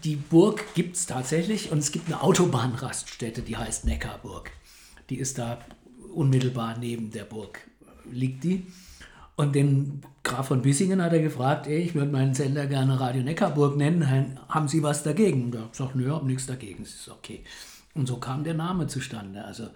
[0.03, 4.51] die Burg gibt es tatsächlich und es gibt eine Autobahnraststätte, die heißt Neckarburg.
[5.09, 5.59] Die ist da
[6.13, 7.59] unmittelbar neben der Burg,
[8.09, 8.65] liegt die.
[9.35, 13.23] Und den Graf von Bissingen hat er gefragt, ey, ich würde meinen Sender gerne Radio
[13.23, 15.45] Neckarburg nennen, haben Sie was dagegen?
[15.45, 17.43] Und er hat gesagt, nö, habe nichts dagegen, es ist okay.
[17.95, 19.43] Und so kam der Name zustande.
[19.43, 19.67] Also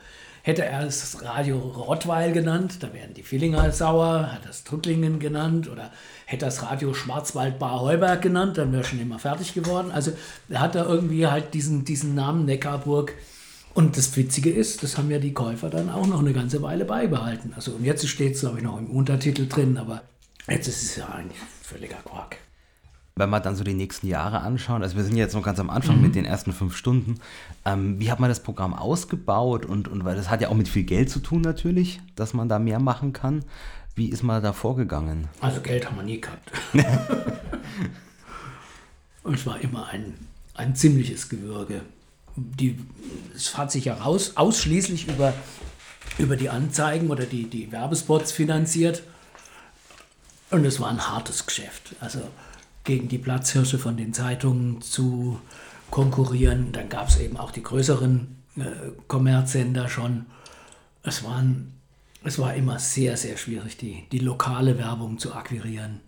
[0.47, 5.69] Hätte er es Radio Rottweil genannt, da wären die Villinger sauer, hat das Tuttlingen genannt
[5.69, 5.91] oder
[6.25, 9.91] hätte das Radio Schwarzwald-Bar Heuberg genannt, dann wäre schon immer fertig geworden.
[9.91, 10.13] Also
[10.47, 13.13] er hat da irgendwie halt diesen, diesen Namen Neckarburg.
[13.73, 16.85] Und das Witzige ist, das haben ja die Käufer dann auch noch eine ganze Weile
[16.85, 17.51] beibehalten.
[17.53, 20.03] Also und jetzt steht es, glaube ich, noch im Untertitel drin, aber
[20.47, 22.37] jetzt ist es ja eigentlich völliger Quark
[23.17, 25.69] wenn wir dann so die nächsten Jahre anschauen, also wir sind jetzt noch ganz am
[25.69, 26.03] Anfang mhm.
[26.03, 27.15] mit den ersten fünf Stunden,
[27.65, 30.67] ähm, wie hat man das Programm ausgebaut und, und weil das hat ja auch mit
[30.67, 33.43] viel Geld zu tun natürlich, dass man da mehr machen kann.
[33.95, 35.27] Wie ist man da vorgegangen?
[35.41, 36.51] Also Geld haben wir nie gehabt.
[39.23, 40.13] und es war immer ein,
[40.53, 41.81] ein ziemliches Gewürge.
[42.35, 42.77] Die,
[43.35, 45.33] es hat sich ja raus, ausschließlich über,
[46.19, 49.01] über die Anzeigen oder die, die Werbespots finanziert.
[50.51, 51.95] Und es war ein hartes Geschäft.
[51.99, 52.21] Also
[52.87, 55.39] gegen die Platzhirsche von den Zeitungen zu
[55.91, 56.71] konkurrieren.
[56.71, 58.61] Dann gab es eben auch die größeren äh,
[59.07, 60.25] Kommerzsender schon.
[61.03, 61.73] Es, waren,
[62.23, 65.99] es war immer sehr, sehr schwierig, die, die lokale Werbung zu akquirieren.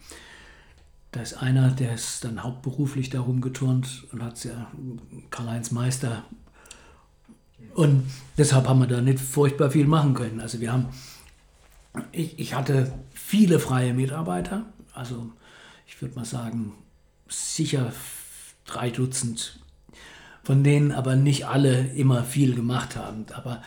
[1.12, 4.68] Da ist einer, der ist dann hauptberuflich darum geturnt und hat ja
[5.30, 6.24] Karl-Heinz Meister.
[7.76, 10.40] Und deshalb haben wir da nicht furchtbar viel machen können.
[10.40, 10.88] Also wir haben
[12.12, 15.32] ich, ich hatte viele freie Mitarbeiter, also
[15.90, 16.74] ich würde mal sagen,
[17.28, 17.92] sicher
[18.66, 19.60] drei Dutzend,
[20.44, 23.62] von denen aber nicht alle immer viel gemacht haben, aber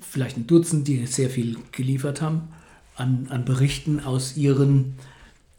[0.00, 2.48] vielleicht ein Dutzend, die sehr viel geliefert haben
[2.96, 4.96] an, an Berichten aus ihren,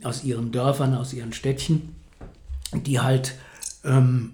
[0.04, 1.96] aus ihren Dörfern, aus ihren Städtchen,
[2.74, 3.36] die halt
[3.86, 4.34] ähm,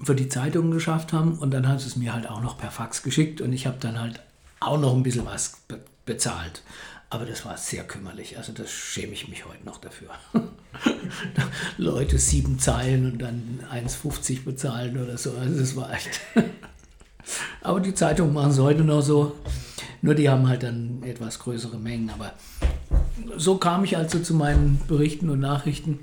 [0.00, 3.02] für die Zeitungen geschafft haben und dann hat es mir halt auch noch per Fax
[3.02, 4.20] geschickt und ich habe dann halt
[4.60, 6.62] auch noch ein bisschen was be bezahlt.
[7.14, 8.38] Aber das war sehr kümmerlich.
[8.38, 10.08] Also das schäme ich mich heute noch dafür.
[11.78, 15.30] Leute sieben Zeilen und dann 1,50 bezahlen oder so.
[15.38, 16.20] Also das war echt.
[17.62, 19.36] Aber die Zeitungen machen es heute noch so.
[20.02, 22.10] Nur die haben halt dann etwas größere Mengen.
[22.10, 22.32] Aber
[23.36, 26.00] so kam ich also zu meinen Berichten und Nachrichten.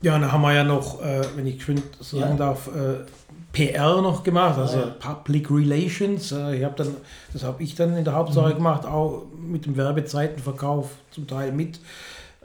[0.00, 1.64] Ja, da haben wir ja noch, äh, wenn ich
[2.00, 2.34] sagen ja.
[2.34, 3.04] darf, äh,
[3.52, 4.86] PR noch gemacht, also ja.
[4.86, 6.30] Public Relations.
[6.32, 6.96] Äh, ich hab dann,
[7.32, 8.56] das habe ich dann in der Hauptsache mhm.
[8.56, 11.80] gemacht, auch mit dem Werbezeitenverkauf zum Teil mit.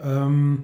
[0.03, 0.63] Ähm,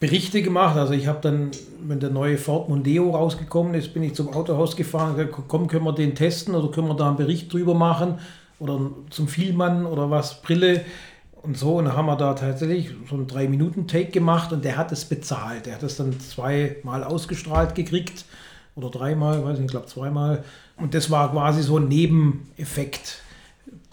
[0.00, 0.76] Berichte gemacht.
[0.76, 1.50] Also ich habe dann,
[1.82, 5.68] wenn der neue Ford Mondeo rausgekommen ist, bin ich zum Autohaus gefahren und gesagt, komm,
[5.68, 8.18] können wir den testen oder können wir da einen Bericht drüber machen
[8.58, 8.80] oder
[9.10, 10.82] zum Vielmann oder was, Brille
[11.42, 11.76] und so.
[11.76, 15.66] Und dann haben wir da tatsächlich so einen 3-Minuten-Take gemacht und der hat es bezahlt.
[15.66, 18.24] Der hat es dann zweimal ausgestrahlt gekriegt
[18.74, 20.44] oder dreimal, weiß nicht, ich glaube zweimal.
[20.76, 23.22] Und das war quasi so ein Nebeneffekt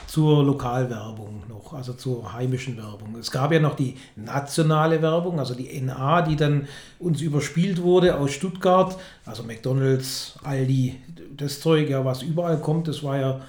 [0.07, 3.15] zur Lokalwerbung noch, also zur heimischen Werbung.
[3.19, 8.17] Es gab ja noch die nationale Werbung, also die NA, die dann uns überspielt wurde
[8.17, 10.95] aus Stuttgart, also McDonalds, Aldi,
[11.35, 13.41] das Zeug, ja, was überall kommt, das war ja,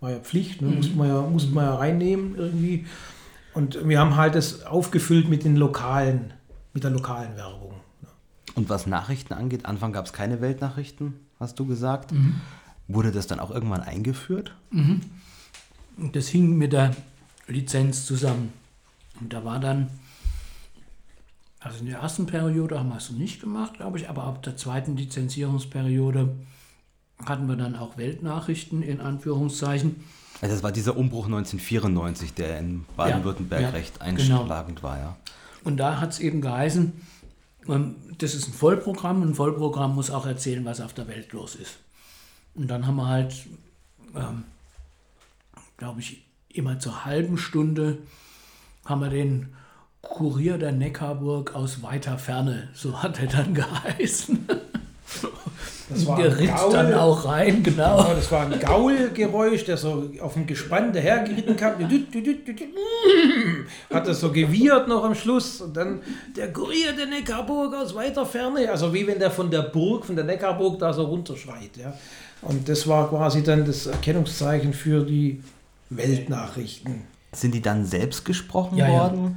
[0.00, 0.68] war ja Pflicht, ne?
[0.68, 0.76] mhm.
[0.76, 2.86] musste, man ja, musste man ja reinnehmen irgendwie.
[3.54, 6.32] Und wir haben halt das aufgefüllt mit den lokalen,
[6.72, 7.74] mit der lokalen Werbung.
[8.54, 12.12] Und was Nachrichten angeht, Anfang gab es keine Weltnachrichten, hast du gesagt.
[12.12, 12.40] Mhm.
[12.88, 14.54] Wurde das dann auch irgendwann eingeführt?
[14.70, 15.00] Mhm.
[16.12, 16.94] Das hing mit der
[17.46, 18.52] Lizenz zusammen.
[19.20, 19.90] Und da war dann,
[21.60, 24.56] also in der ersten Periode haben wir es nicht gemacht, glaube ich, aber ab der
[24.56, 26.34] zweiten Lizenzierungsperiode
[27.26, 30.04] hatten wir dann auch Weltnachrichten in Anführungszeichen.
[30.40, 34.88] Also das war dieser Umbruch 1994, der in Baden-Württemberg ja, ja, recht einschlagend genau.
[34.88, 35.16] war, ja.
[35.64, 36.92] Und da hat es eben geheißen,
[37.68, 39.22] ähm, das ist ein Vollprogramm.
[39.22, 41.78] Ein Vollprogramm muss auch erzählen, was auf der Welt los ist.
[42.54, 43.34] Und dann haben wir halt
[44.14, 44.44] ähm,
[45.80, 47.98] glaube ich, immer zur halben Stunde
[48.84, 49.54] haben wir den
[50.02, 54.46] Kurier der Neckarburg aus weiter Ferne, so hat er dann geheißen.
[55.90, 57.96] Das war der ritt Gaul, dann auch rein, genau.
[57.96, 58.14] genau.
[58.14, 61.74] Das war ein Gaulgeräusch, der so auf dem Gespann dahergeritten kam.
[63.92, 65.60] Hat das so gewiehert noch am Schluss.
[65.60, 66.00] Und dann
[66.36, 68.70] der Kurier der Neckarburg aus weiter Ferne.
[68.70, 71.76] Also wie wenn der von der Burg, von der Neckarburg da so runterschreit.
[71.76, 71.92] Ja.
[72.42, 75.42] Und das war quasi dann das Erkennungszeichen für die
[75.90, 77.02] Weltnachrichten.
[77.32, 79.36] Sind die dann selbst gesprochen ja, worden?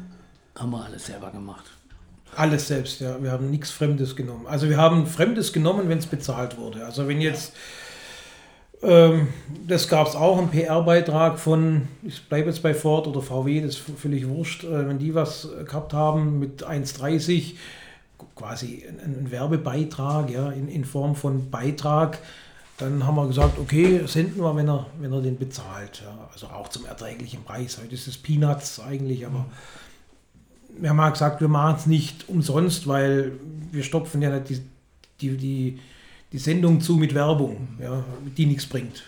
[0.56, 0.62] Ja.
[0.62, 1.66] Haben wir alles selber gemacht.
[2.36, 3.22] Alles selbst, ja.
[3.22, 4.48] Wir haben nichts Fremdes genommen.
[4.48, 6.86] Also wir haben Fremdes genommen, wenn es bezahlt wurde.
[6.86, 7.54] Also wenn jetzt,
[8.82, 9.30] ähm,
[9.68, 13.76] das gab es auch, einen PR-Beitrag von, ich bleibe jetzt bei Ford oder VW, das
[13.76, 17.54] ist völlig wurscht, äh, wenn die was gehabt haben mit 1,30,
[18.36, 22.20] quasi ein, ein Werbebeitrag, ja, in, in Form von Beitrag,
[22.78, 26.02] dann haben wir gesagt, okay, senden wir, wenn er, wenn er den bezahlt.
[26.04, 27.78] Ja, also auch zum erträglichen Preis.
[27.82, 29.46] Heute ist es Peanuts eigentlich, aber
[30.78, 33.34] wir haben halt gesagt, wir machen es nicht umsonst, weil
[33.72, 34.62] wir stopfen ja nicht die,
[35.22, 35.80] die, die,
[36.32, 38.04] die Sendung zu mit Werbung, ja,
[38.38, 39.04] die nichts bringt.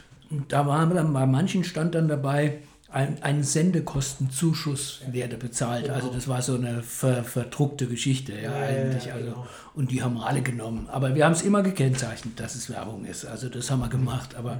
[0.47, 2.59] Da war dann bei manchen stand dann dabei,
[2.95, 5.83] ein, ein Sendekostenzuschuss werde bezahlt.
[5.83, 5.95] Genau.
[5.95, 9.11] Also das war so eine ver, verdruckte Geschichte, ja, ja eigentlich.
[9.11, 9.47] Also, genau.
[9.73, 10.87] Und die haben alle genommen.
[10.89, 13.25] Aber wir haben es immer gekennzeichnet, dass es Werbung ist.
[13.25, 14.59] Also das haben wir gemacht, aber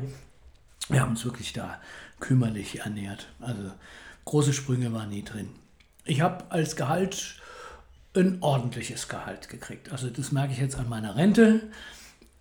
[0.89, 1.79] wir haben uns wirklich da
[2.19, 3.27] kümmerlich ernährt.
[3.39, 3.71] Also
[4.25, 5.49] große Sprünge waren nie drin.
[6.05, 7.35] Ich habe als Gehalt
[8.15, 9.91] ein ordentliches Gehalt gekriegt.
[9.91, 11.63] Also das merke ich jetzt an meiner Rente.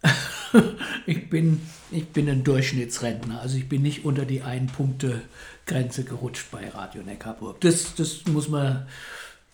[1.07, 3.41] ich, bin, ich bin ein Durchschnittsrentner.
[3.41, 7.61] Also ich bin nicht unter die Ein-Punkte-Grenze gerutscht bei Radio Neckarburg.
[7.61, 8.87] Das, das muss man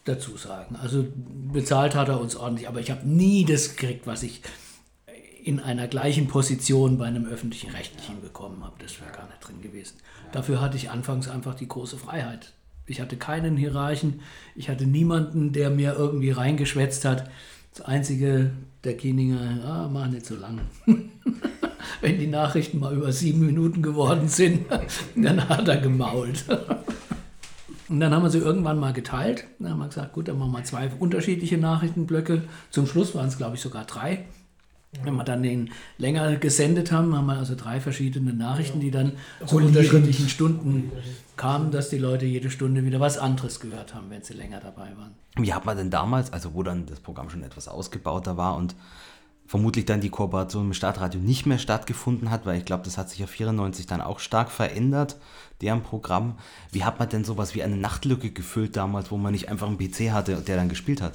[0.04, 0.76] dazu sagen.
[0.76, 1.06] Also
[1.52, 4.42] bezahlt hat er uns ordentlich, aber ich habe nie das gekriegt, was ich
[5.42, 8.74] in einer gleichen Position bei einem öffentlichen Rechtlichen bekommen habe.
[8.78, 9.96] Das wäre gar nicht drin gewesen.
[10.32, 12.52] Dafür hatte ich anfangs einfach die große Freiheit.
[12.90, 14.20] Ich hatte keinen Hierarchen,
[14.56, 17.30] ich hatte niemanden, der mir irgendwie reingeschwätzt hat.
[17.72, 18.50] Das Einzige,
[18.82, 20.60] der Kieninger, ah, mach nicht so lang.
[22.00, 24.66] Wenn die Nachrichten mal über sieben Minuten geworden sind,
[25.14, 26.44] dann hat er gemault.
[27.88, 29.44] Und dann haben wir sie irgendwann mal geteilt.
[29.60, 32.42] Dann haben wir gesagt, gut, dann machen wir zwei unterschiedliche Nachrichtenblöcke.
[32.70, 34.24] Zum Schluss waren es, glaube ich, sogar drei.
[35.04, 39.12] Wenn wir dann den länger gesendet haben, haben wir also drei verschiedene Nachrichten, die dann
[39.46, 40.90] zu unterschiedlichen Stunden
[41.40, 44.90] kamen, dass die Leute jede Stunde wieder was anderes gehört haben, wenn sie länger dabei
[44.98, 45.14] waren.
[45.36, 48.74] Wie hat man denn damals, also wo dann das Programm schon etwas ausgebauter war und
[49.46, 53.08] vermutlich dann die Kooperation mit Stadtradio nicht mehr stattgefunden hat, weil ich glaube, das hat
[53.08, 55.16] sich ja 94 dann auch stark verändert,
[55.62, 56.36] deren Programm.
[56.72, 59.78] Wie hat man denn sowas wie eine Nachtlücke gefüllt damals, wo man nicht einfach einen
[59.78, 61.14] PC hatte, der dann gespielt hat?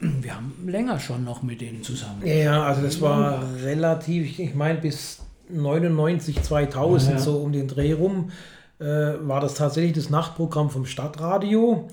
[0.00, 2.26] Wir haben länger schon noch mit denen zusammen.
[2.26, 7.24] Ja, also das war relativ, ich meine bis 99, 2000, ja, ja.
[7.24, 11.88] so um den Dreh rum, äh, war das tatsächlich das Nachtprogramm vom Stadtradio.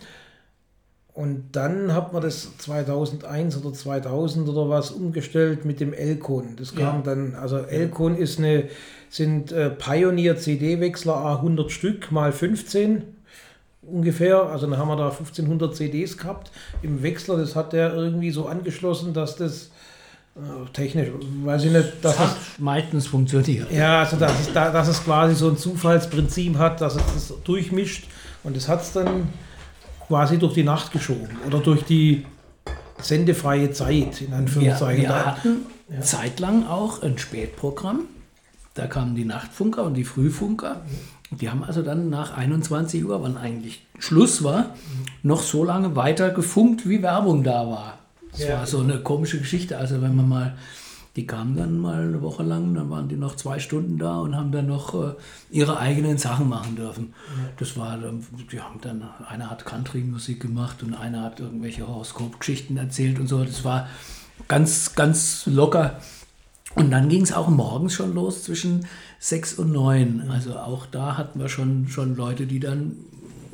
[1.13, 6.55] Und dann hat man das 2001 oder 2000 oder was umgestellt mit dem Elkon.
[6.55, 7.01] Das kam ja.
[7.03, 8.69] dann, also Elkon ist eine,
[9.09, 13.03] sind äh, Pioneer CD-Wechsler A100 Stück mal 15
[13.81, 14.43] ungefähr.
[14.43, 17.37] Also dann haben wir da 1500 CDs gehabt im Wechsler.
[17.37, 19.69] Das hat der irgendwie so angeschlossen, dass das äh,
[20.73, 21.09] technisch,
[21.43, 23.71] weiß ich nicht, dass das es meistens funktioniert.
[23.71, 28.05] Ja, also dass es, dass es quasi so ein Zufallsprinzip hat, dass es das durchmischt
[28.43, 29.29] und das hat es dann
[30.07, 32.25] quasi durch die Nacht geschoben oder durch die
[33.01, 35.03] sendefreie Zeit, in Anführungszeichen.
[35.03, 36.01] Wir, wir hatten ja.
[36.01, 38.01] zeitlang auch ein Spätprogramm.
[38.73, 40.81] Da kamen die Nachtfunker und die Frühfunker.
[41.31, 44.75] Die haben also dann nach 21 Uhr, wann eigentlich Schluss war,
[45.21, 47.98] noch so lange weiter gefunkt, wie Werbung da war.
[48.31, 48.59] Das ja.
[48.59, 49.77] war so eine komische Geschichte.
[49.77, 50.57] Also wenn man mal,
[51.15, 54.35] die kamen dann mal eine Woche lang, dann waren die noch zwei Stunden da und
[54.35, 55.13] haben dann noch äh,
[55.49, 57.13] ihre eigenen Sachen machen dürfen.
[57.37, 57.49] Ja.
[57.57, 57.97] Das war,
[58.51, 63.43] die haben dann, einer hat Country-Musik gemacht und einer hat irgendwelche Horoskop-Geschichten erzählt und so.
[63.43, 63.87] Das war
[64.47, 65.99] ganz, ganz locker.
[66.75, 68.85] Und dann ging es auch morgens schon los zwischen
[69.19, 70.29] sechs und neun.
[70.29, 72.95] Also auch da hatten wir schon, schon Leute, die dann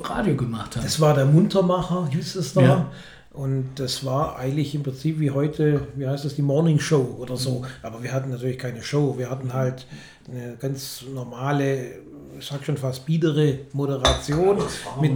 [0.00, 0.84] Radio gemacht haben.
[0.84, 2.60] Das war der Muntermacher, hieß es da.
[2.60, 2.90] Ja.
[3.36, 7.36] Und das war eigentlich im Prinzip wie heute, wie heißt das, die Morning Show oder
[7.36, 7.62] so.
[7.82, 9.18] Aber wir hatten natürlich keine Show.
[9.18, 9.86] Wir hatten halt
[10.26, 11.98] eine ganz normale,
[12.38, 14.56] ich sag schon fast biedere Moderation
[15.02, 15.12] mit,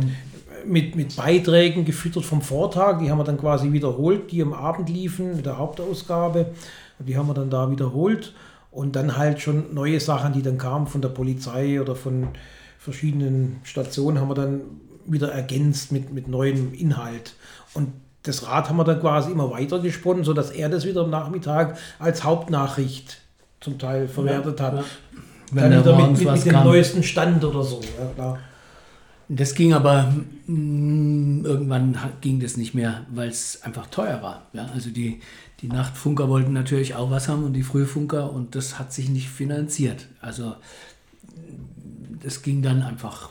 [0.66, 2.98] mit, mit Beiträgen gefüttert vom Vortag.
[2.98, 6.52] Die haben wir dann quasi wiederholt, die am Abend liefen mit der Hauptausgabe.
[6.98, 8.34] Und die haben wir dann da wiederholt.
[8.70, 12.28] Und dann halt schon neue Sachen, die dann kamen von der Polizei oder von
[12.78, 14.60] verschiedenen Stationen, haben wir dann
[15.06, 17.34] wieder ergänzt mit, mit neuem Inhalt.
[17.72, 21.10] Und das Rad haben wir dann quasi immer weiter gesponnen, sodass er das wieder am
[21.10, 23.18] Nachmittag als Hauptnachricht
[23.60, 24.74] zum Teil verwertet hat.
[24.74, 24.84] Ja.
[25.52, 26.64] Wenn dann wieder mit, mit, mit dem kam.
[26.64, 27.80] neuesten Stand oder so.
[28.16, 28.38] Ja.
[29.28, 30.12] Das ging aber
[30.46, 34.42] mh, mm, irgendwann ging das nicht mehr, weil es einfach teuer war.
[34.52, 35.20] Ja, also die,
[35.60, 39.28] die Nachtfunker wollten natürlich auch was haben und die Frühfunker und das hat sich nicht
[39.28, 40.06] finanziert.
[40.20, 40.54] Also
[42.22, 43.30] das ging dann einfach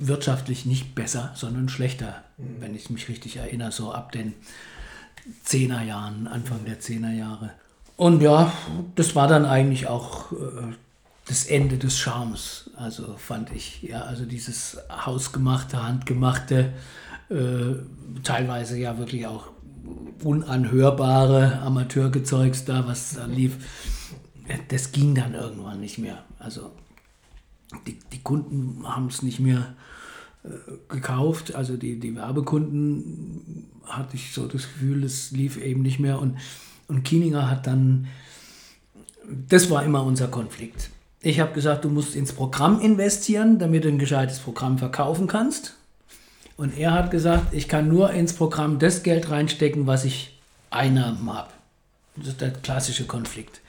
[0.00, 2.56] wirtschaftlich nicht besser, sondern schlechter, mhm.
[2.60, 4.34] wenn ich mich richtig erinnere, so ab den
[5.46, 7.50] 10er Jahren, Anfang der 10er Jahre.
[7.96, 8.50] Und ja,
[8.96, 10.36] das war dann eigentlich auch äh,
[11.28, 13.82] das Ende des Charmes, also fand ich.
[13.82, 16.72] Ja, also dieses hausgemachte, handgemachte,
[17.28, 17.74] äh,
[18.24, 19.48] teilweise ja wirklich auch
[20.24, 23.56] unanhörbare Amateurgezeugs da, was da lief,
[24.68, 26.24] das ging dann irgendwann nicht mehr.
[26.38, 26.72] Also
[27.86, 29.89] die, die Kunden haben es nicht mehr äh,
[30.88, 36.18] gekauft, also die, die Werbekunden hatte ich so das Gefühl, es lief eben nicht mehr
[36.18, 36.38] und,
[36.88, 38.06] und Kieninger hat dann,
[39.48, 40.90] das war immer unser Konflikt.
[41.20, 45.76] Ich habe gesagt, du musst ins Programm investieren, damit du ein gescheites Programm verkaufen kannst.
[46.56, 50.38] Und er hat gesagt, ich kann nur ins Programm das Geld reinstecken, was ich
[50.70, 51.50] Einnahmen habe.
[52.16, 53.60] Das ist der klassische Konflikt.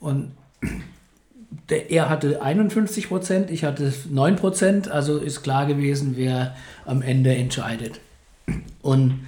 [0.00, 0.32] Und
[1.68, 7.02] der, er hatte 51 Prozent, ich hatte 9 Prozent, also ist klar gewesen, wer am
[7.02, 8.00] Ende entscheidet.
[8.82, 9.26] Und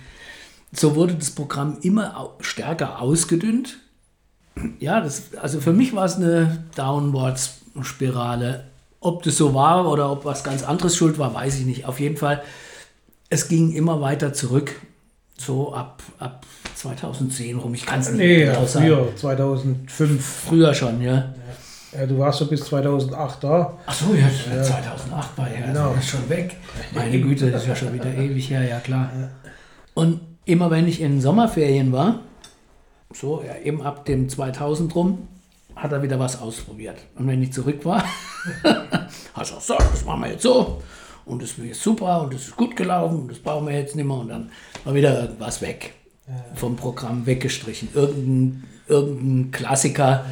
[0.73, 3.79] so wurde das Programm immer stärker ausgedünnt.
[4.79, 8.65] Ja, das, also für mich war es eine Downwards-Spirale.
[9.01, 11.85] Ob das so war oder ob was ganz anderes schuld war, weiß ich nicht.
[11.85, 12.43] Auf jeden Fall
[13.29, 14.73] es ging immer weiter zurück,
[15.37, 17.75] so ab, ab 2010 rum.
[17.75, 18.87] Ich kann es nicht nee, genau sagen.
[18.87, 20.25] Früher, 2005.
[20.25, 21.15] Früher schon, ja.
[21.15, 21.35] ja.
[22.05, 23.79] Du warst so bis 2008 da.
[23.87, 24.63] Ach so, ja, ja.
[24.63, 25.95] 2008 war ja, genau.
[25.95, 26.57] das ist schon weg.
[26.95, 29.11] Meine Güte, das ist ja schon wieder ewig her, ja klar.
[29.95, 32.21] Und immer wenn ich in Sommerferien war,
[33.13, 35.29] so ja, eben ab dem 2000 rum,
[35.75, 36.97] hat er wieder was ausprobiert.
[37.17, 38.03] Und wenn ich zurück war,
[38.65, 40.83] hat er gesagt, so, das machen wir jetzt so
[41.27, 44.07] und es ist super und es ist gut gelaufen und das brauchen wir jetzt nicht
[44.07, 44.51] mehr und dann
[44.85, 45.93] war wieder irgendwas weg.
[46.55, 47.89] Vom Programm weggestrichen.
[47.95, 50.25] Irgendein, irgendein Klassiker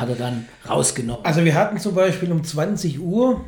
[0.00, 1.24] hat er dann rausgenommen.
[1.24, 3.44] Also wir hatten zum Beispiel um 20 Uhr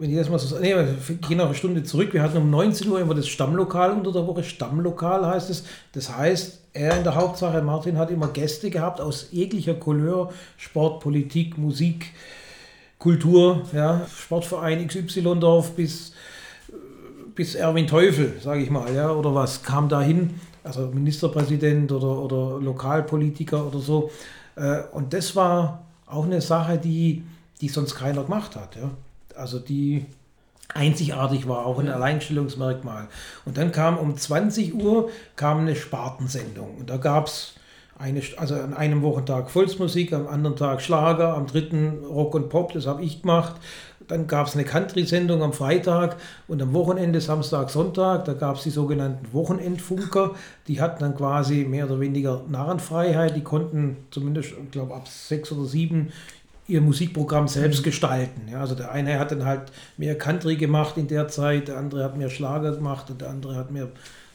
[0.00, 2.14] wenn ich das mal so sage, nee, wir gehen noch eine Stunde zurück.
[2.14, 4.42] Wir hatten um 19 Uhr immer das Stammlokal unter der Woche.
[4.42, 5.64] Stammlokal heißt es.
[5.92, 11.00] Das heißt, er in der Hauptsache, Martin hat immer Gäste gehabt aus jeglicher Couleur, Sport,
[11.00, 12.14] Politik, Musik,
[12.98, 16.12] Kultur, ja, Sportverein XY-Dorf bis,
[17.34, 22.22] bis Erwin Teufel, sage ich mal, ja, oder was, kam da hin, also Ministerpräsident oder,
[22.22, 24.10] oder Lokalpolitiker oder so.
[24.56, 27.24] Äh, und das war auch eine Sache, die,
[27.60, 28.90] die sonst keiner gemacht hat, ja.
[29.36, 30.06] Also die
[30.74, 33.08] einzigartig war, auch ein Alleinstellungsmerkmal.
[33.44, 36.78] Und dann kam um 20 Uhr kam eine Spartensendung.
[36.78, 37.54] Und da gab es
[38.00, 42.72] eine, also an einem Wochentag Volksmusik, am anderen Tag Schlager, am dritten Rock und Pop,
[42.72, 43.56] das habe ich gemacht.
[44.08, 46.16] Dann gab es eine Country-Sendung am Freitag
[46.48, 50.32] und am Wochenende, Samstag, Sonntag, da gab es die sogenannten Wochenendfunker.
[50.66, 53.36] Die hatten dann quasi mehr oder weniger Narrenfreiheit.
[53.36, 56.10] Die konnten zumindest, ich glaube, ab sechs oder sieben
[56.66, 58.48] ihr Musikprogramm selbst gestalten.
[58.50, 62.02] Ja, also der eine hat dann halt mehr Country gemacht in der Zeit, der andere
[62.02, 63.88] hat mehr Schlager gemacht und der andere hat mehr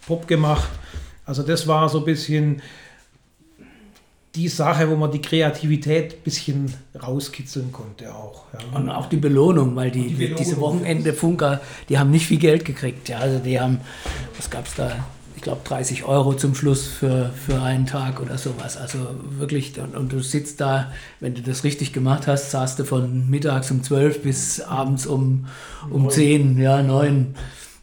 [0.05, 0.70] Pop gemacht.
[1.26, 2.61] Also das war so ein bisschen
[4.36, 8.45] die Sache, wo man die Kreativität ein bisschen rauskitzeln konnte auch.
[8.53, 8.77] Ja.
[8.77, 12.65] Und auch die Belohnung, weil die, die Belohnung diese Wochenende-Funker, die haben nicht viel Geld
[12.65, 13.09] gekriegt.
[13.09, 13.79] Ja, also die haben,
[14.38, 14.91] was gab es da?
[15.36, 18.77] Ich glaube 30 Euro zum Schluss für, für einen Tag oder sowas.
[18.77, 18.99] Also
[19.38, 23.29] wirklich, und, und, du sitzt da, wenn du das richtig gemacht hast, saßt du von
[23.29, 25.47] mittags um 12 bis abends um,
[25.89, 27.36] um 10, ja, 9.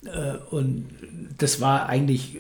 [0.05, 0.87] Äh, und
[1.39, 2.39] das war eigentlich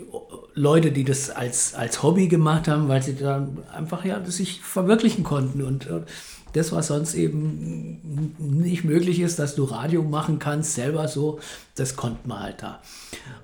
[0.55, 5.25] Leute, die das als, als Hobby gemacht haben, weil sie dann einfach ja sich verwirklichen
[5.25, 5.63] konnten.
[5.63, 6.07] Und, und
[6.53, 11.41] das, was sonst eben nicht möglich ist, dass du Radio machen kannst, selber so,
[11.75, 12.81] das konnte man halt da.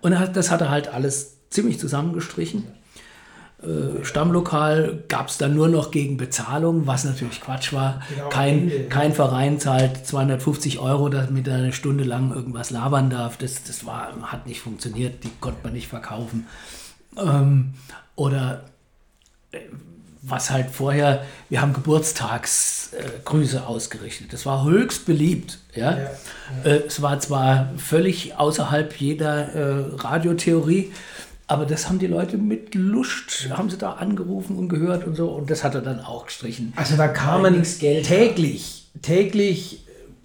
[0.02, 2.64] Und das hat er halt alles ziemlich zusammengestrichen.
[3.62, 8.02] Äh, Stammlokal gab es dann nur noch gegen Bezahlung, was natürlich Quatsch war.
[8.09, 13.36] Genau, kein, kein Verein zahlt 250 Euro, damit er eine Stunde lang irgendwas labern darf.
[13.36, 16.46] Das, das war, hat nicht funktioniert, die konnte man nicht verkaufen.
[17.16, 17.74] Ähm,
[18.16, 18.64] oder
[19.52, 19.59] äh,
[20.22, 24.32] was halt vorher, wir haben Geburtstagsgrüße äh, ausgerichtet.
[24.32, 25.59] Das war höchst beliebt.
[25.74, 25.92] Ja?
[25.92, 26.11] ja, ja.
[26.64, 30.92] Äh, es war zwar völlig außerhalb jeder äh, Radiotheorie,
[31.46, 35.30] aber das haben die Leute mit Lust, haben sie da angerufen und gehört und so.
[35.30, 36.74] Und das hat er dann auch gestrichen.
[36.76, 39.80] Also da kamen täglich, täglich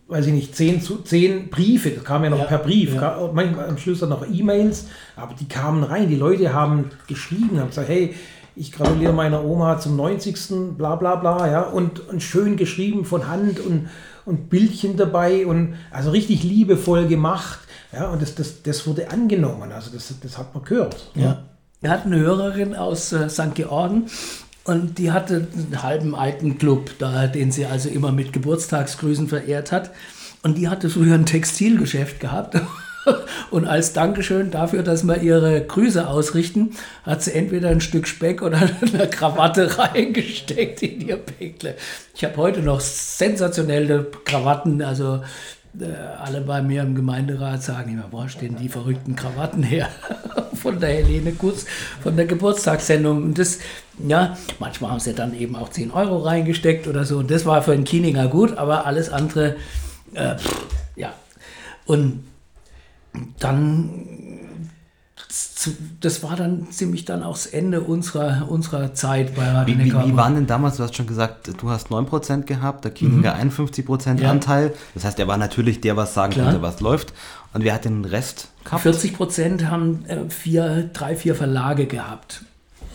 [0.08, 3.32] weiß ich nicht, zehn, zehn Briefe, das kam ja noch ja, per Brief, ja.
[3.34, 7.70] manchmal am Schluss dann noch E-Mails, aber die kamen rein, die Leute haben geschrieben, haben
[7.70, 8.14] gesagt, hey,
[8.56, 10.76] ich gratuliere meiner Oma zum 90.
[10.78, 13.90] bla bla bla, ja, und, und schön geschrieben von Hand und,
[14.26, 17.60] und Bildchen dabei und also richtig liebevoll gemacht,
[17.92, 21.12] ja, und das, das, das wurde angenommen, also das, das hat man gehört.
[21.16, 21.24] Ja.
[21.24, 21.44] ja.
[21.82, 23.56] Wir hatten eine Hörerin aus äh, St.
[23.56, 24.06] Georgen,
[24.64, 29.72] und die hatte einen halben alten Club, da, den sie also immer mit Geburtstagsgrüßen verehrt
[29.72, 29.92] hat.
[30.42, 32.56] Und die hatte früher ein Textilgeschäft gehabt.
[33.52, 36.72] Und als Dankeschön dafür, dass wir ihre Grüße ausrichten,
[37.04, 38.58] hat sie entweder ein Stück Speck oder
[38.94, 41.76] eine Krawatte reingesteckt in ihr Päckle.
[42.16, 45.22] Ich habe heute noch sensationelle Krawatten, also
[45.80, 45.86] äh,
[46.18, 49.90] alle bei mir im Gemeinderat sagen immer, wo stehen die verrückten Krawatten her?
[50.64, 51.66] von der Helene Kutz,
[52.02, 53.22] von der Geburtstagssendung.
[53.22, 53.60] Und das,
[54.08, 57.20] ja, manchmal haben sie dann eben auch 10 Euro reingesteckt oder so.
[57.20, 59.58] Und das war für einen Kieninger gut, aber alles andere,
[60.14, 60.36] äh,
[60.96, 61.14] ja.
[61.86, 62.24] Und
[63.40, 63.90] dann
[66.02, 69.94] das war dann ziemlich dann auch das Ende unserer, unserer Zeit bei Radio wie, wie,
[69.94, 73.50] wie waren denn damals, du hast schon gesagt, du hast 9% gehabt, der Kieniger mhm.
[73.50, 74.30] 51% ja.
[74.30, 74.74] Anteil.
[74.94, 76.48] Das heißt, er war natürlich der, was sagen Klar.
[76.48, 77.14] konnte, was läuft.
[77.54, 78.86] Und wer hat den Rest gehabt?
[78.86, 82.44] 40% haben äh, vier, drei, vier Verlage gehabt.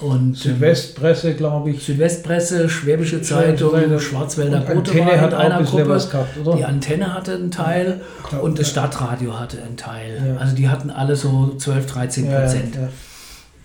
[0.01, 1.85] Und, Südwestpresse, glaube ich.
[1.85, 5.85] Südwestpresse, Schwäbische Zeitung, Schwäbische Schwarzwälder Bote war hat einer Gruppe.
[5.85, 8.01] Gehabt, die Antenne hatte einen Teil
[8.31, 10.23] ja, und das Stadtradio hatte einen Teil.
[10.25, 10.37] Ja.
[10.37, 12.77] Also die hatten alle so 12, 13 Prozent.
[12.77, 12.89] Ja,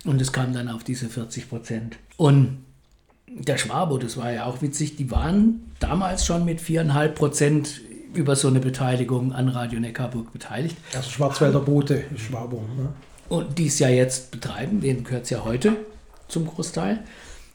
[0.05, 1.97] und es kam dann auf diese 40 Prozent.
[2.17, 2.57] Und
[3.27, 7.81] der Schwabo, das war ja auch witzig, die waren damals schon mit 4,5 Prozent
[8.15, 10.77] über so eine Beteiligung an Radio Neckarburg beteiligt.
[10.95, 12.61] Also Schwarzwälder Boote, Schwabo.
[12.77, 12.89] Ne?
[13.29, 15.75] Und die es ja jetzt betreiben, denen gehört es ja heute
[16.27, 16.99] zum Großteil.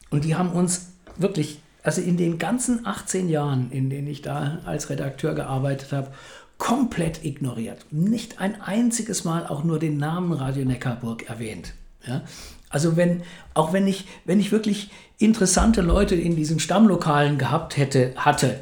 [0.09, 0.87] Und die haben uns
[1.17, 6.09] wirklich, also in den ganzen 18 Jahren, in denen ich da als Redakteur gearbeitet habe,
[6.57, 7.85] komplett ignoriert.
[7.91, 11.73] Nicht ein einziges Mal auch nur den Namen Radio Neckarburg erwähnt.
[12.05, 12.21] Ja?
[12.69, 18.13] Also wenn, auch wenn ich, wenn ich wirklich interessante Leute in diesen Stammlokalen gehabt hätte,
[18.15, 18.59] hatte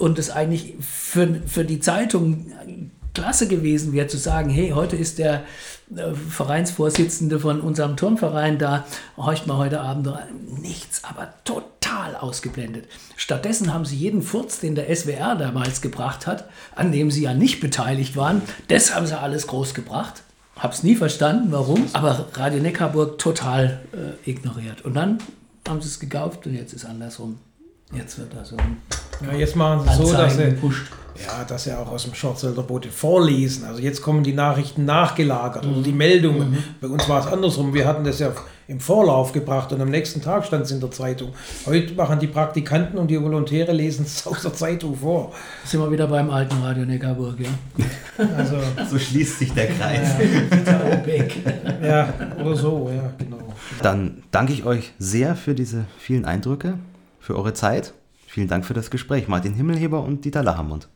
[0.00, 2.46] und es eigentlich für, für die Zeitung
[3.14, 5.42] klasse gewesen wäre zu sagen, hey, heute ist der
[5.94, 8.86] äh, Vereinsvorsitzende von unserem Turnverein, da
[9.16, 10.28] horcht man heute Abend rein.
[10.62, 12.86] nichts, aber total ausgeblendet.
[13.16, 17.34] Stattdessen haben sie jeden Furz, den der SWR damals gebracht hat, an dem sie ja
[17.34, 20.22] nicht beteiligt waren, das haben sie alles groß gebracht.
[20.56, 24.84] Hab's nie verstanden, warum, aber Radio Neckarburg total äh, ignoriert.
[24.84, 25.18] Und dann
[25.68, 27.38] haben sie es gekauft und jetzt ist andersrum.
[27.92, 28.56] Jetzt wird also
[29.26, 32.88] ja, jetzt machen sie so, dass sie, ja, dass sie auch aus dem Schwarzwälder Bote
[32.88, 33.64] vorlesen.
[33.64, 35.72] Also jetzt kommen die Nachrichten nachgelagert mhm.
[35.72, 36.52] oder die Meldungen.
[36.52, 36.58] Mhm.
[36.80, 37.74] Bei uns war es andersrum.
[37.74, 38.32] Wir hatten das ja
[38.68, 41.32] im Vorlauf gebracht und am nächsten Tag stand es in der Zeitung.
[41.66, 45.32] Heute machen die Praktikanten und die Volontäre lesen es aus der Zeitung vor.
[45.64, 47.48] Sind wir wieder beim alten Radio Neckarburg, ja?
[48.36, 48.56] Also,
[48.88, 50.08] so schließt sich der Kreis.
[51.82, 53.38] Ja, ja, oder so, ja, genau.
[53.82, 56.78] Dann danke ich euch sehr für diese vielen Eindrücke
[57.20, 57.94] für eure Zeit.
[58.26, 60.88] Vielen Dank für das Gespräch, Martin Himmelheber und Dieter Lachermund.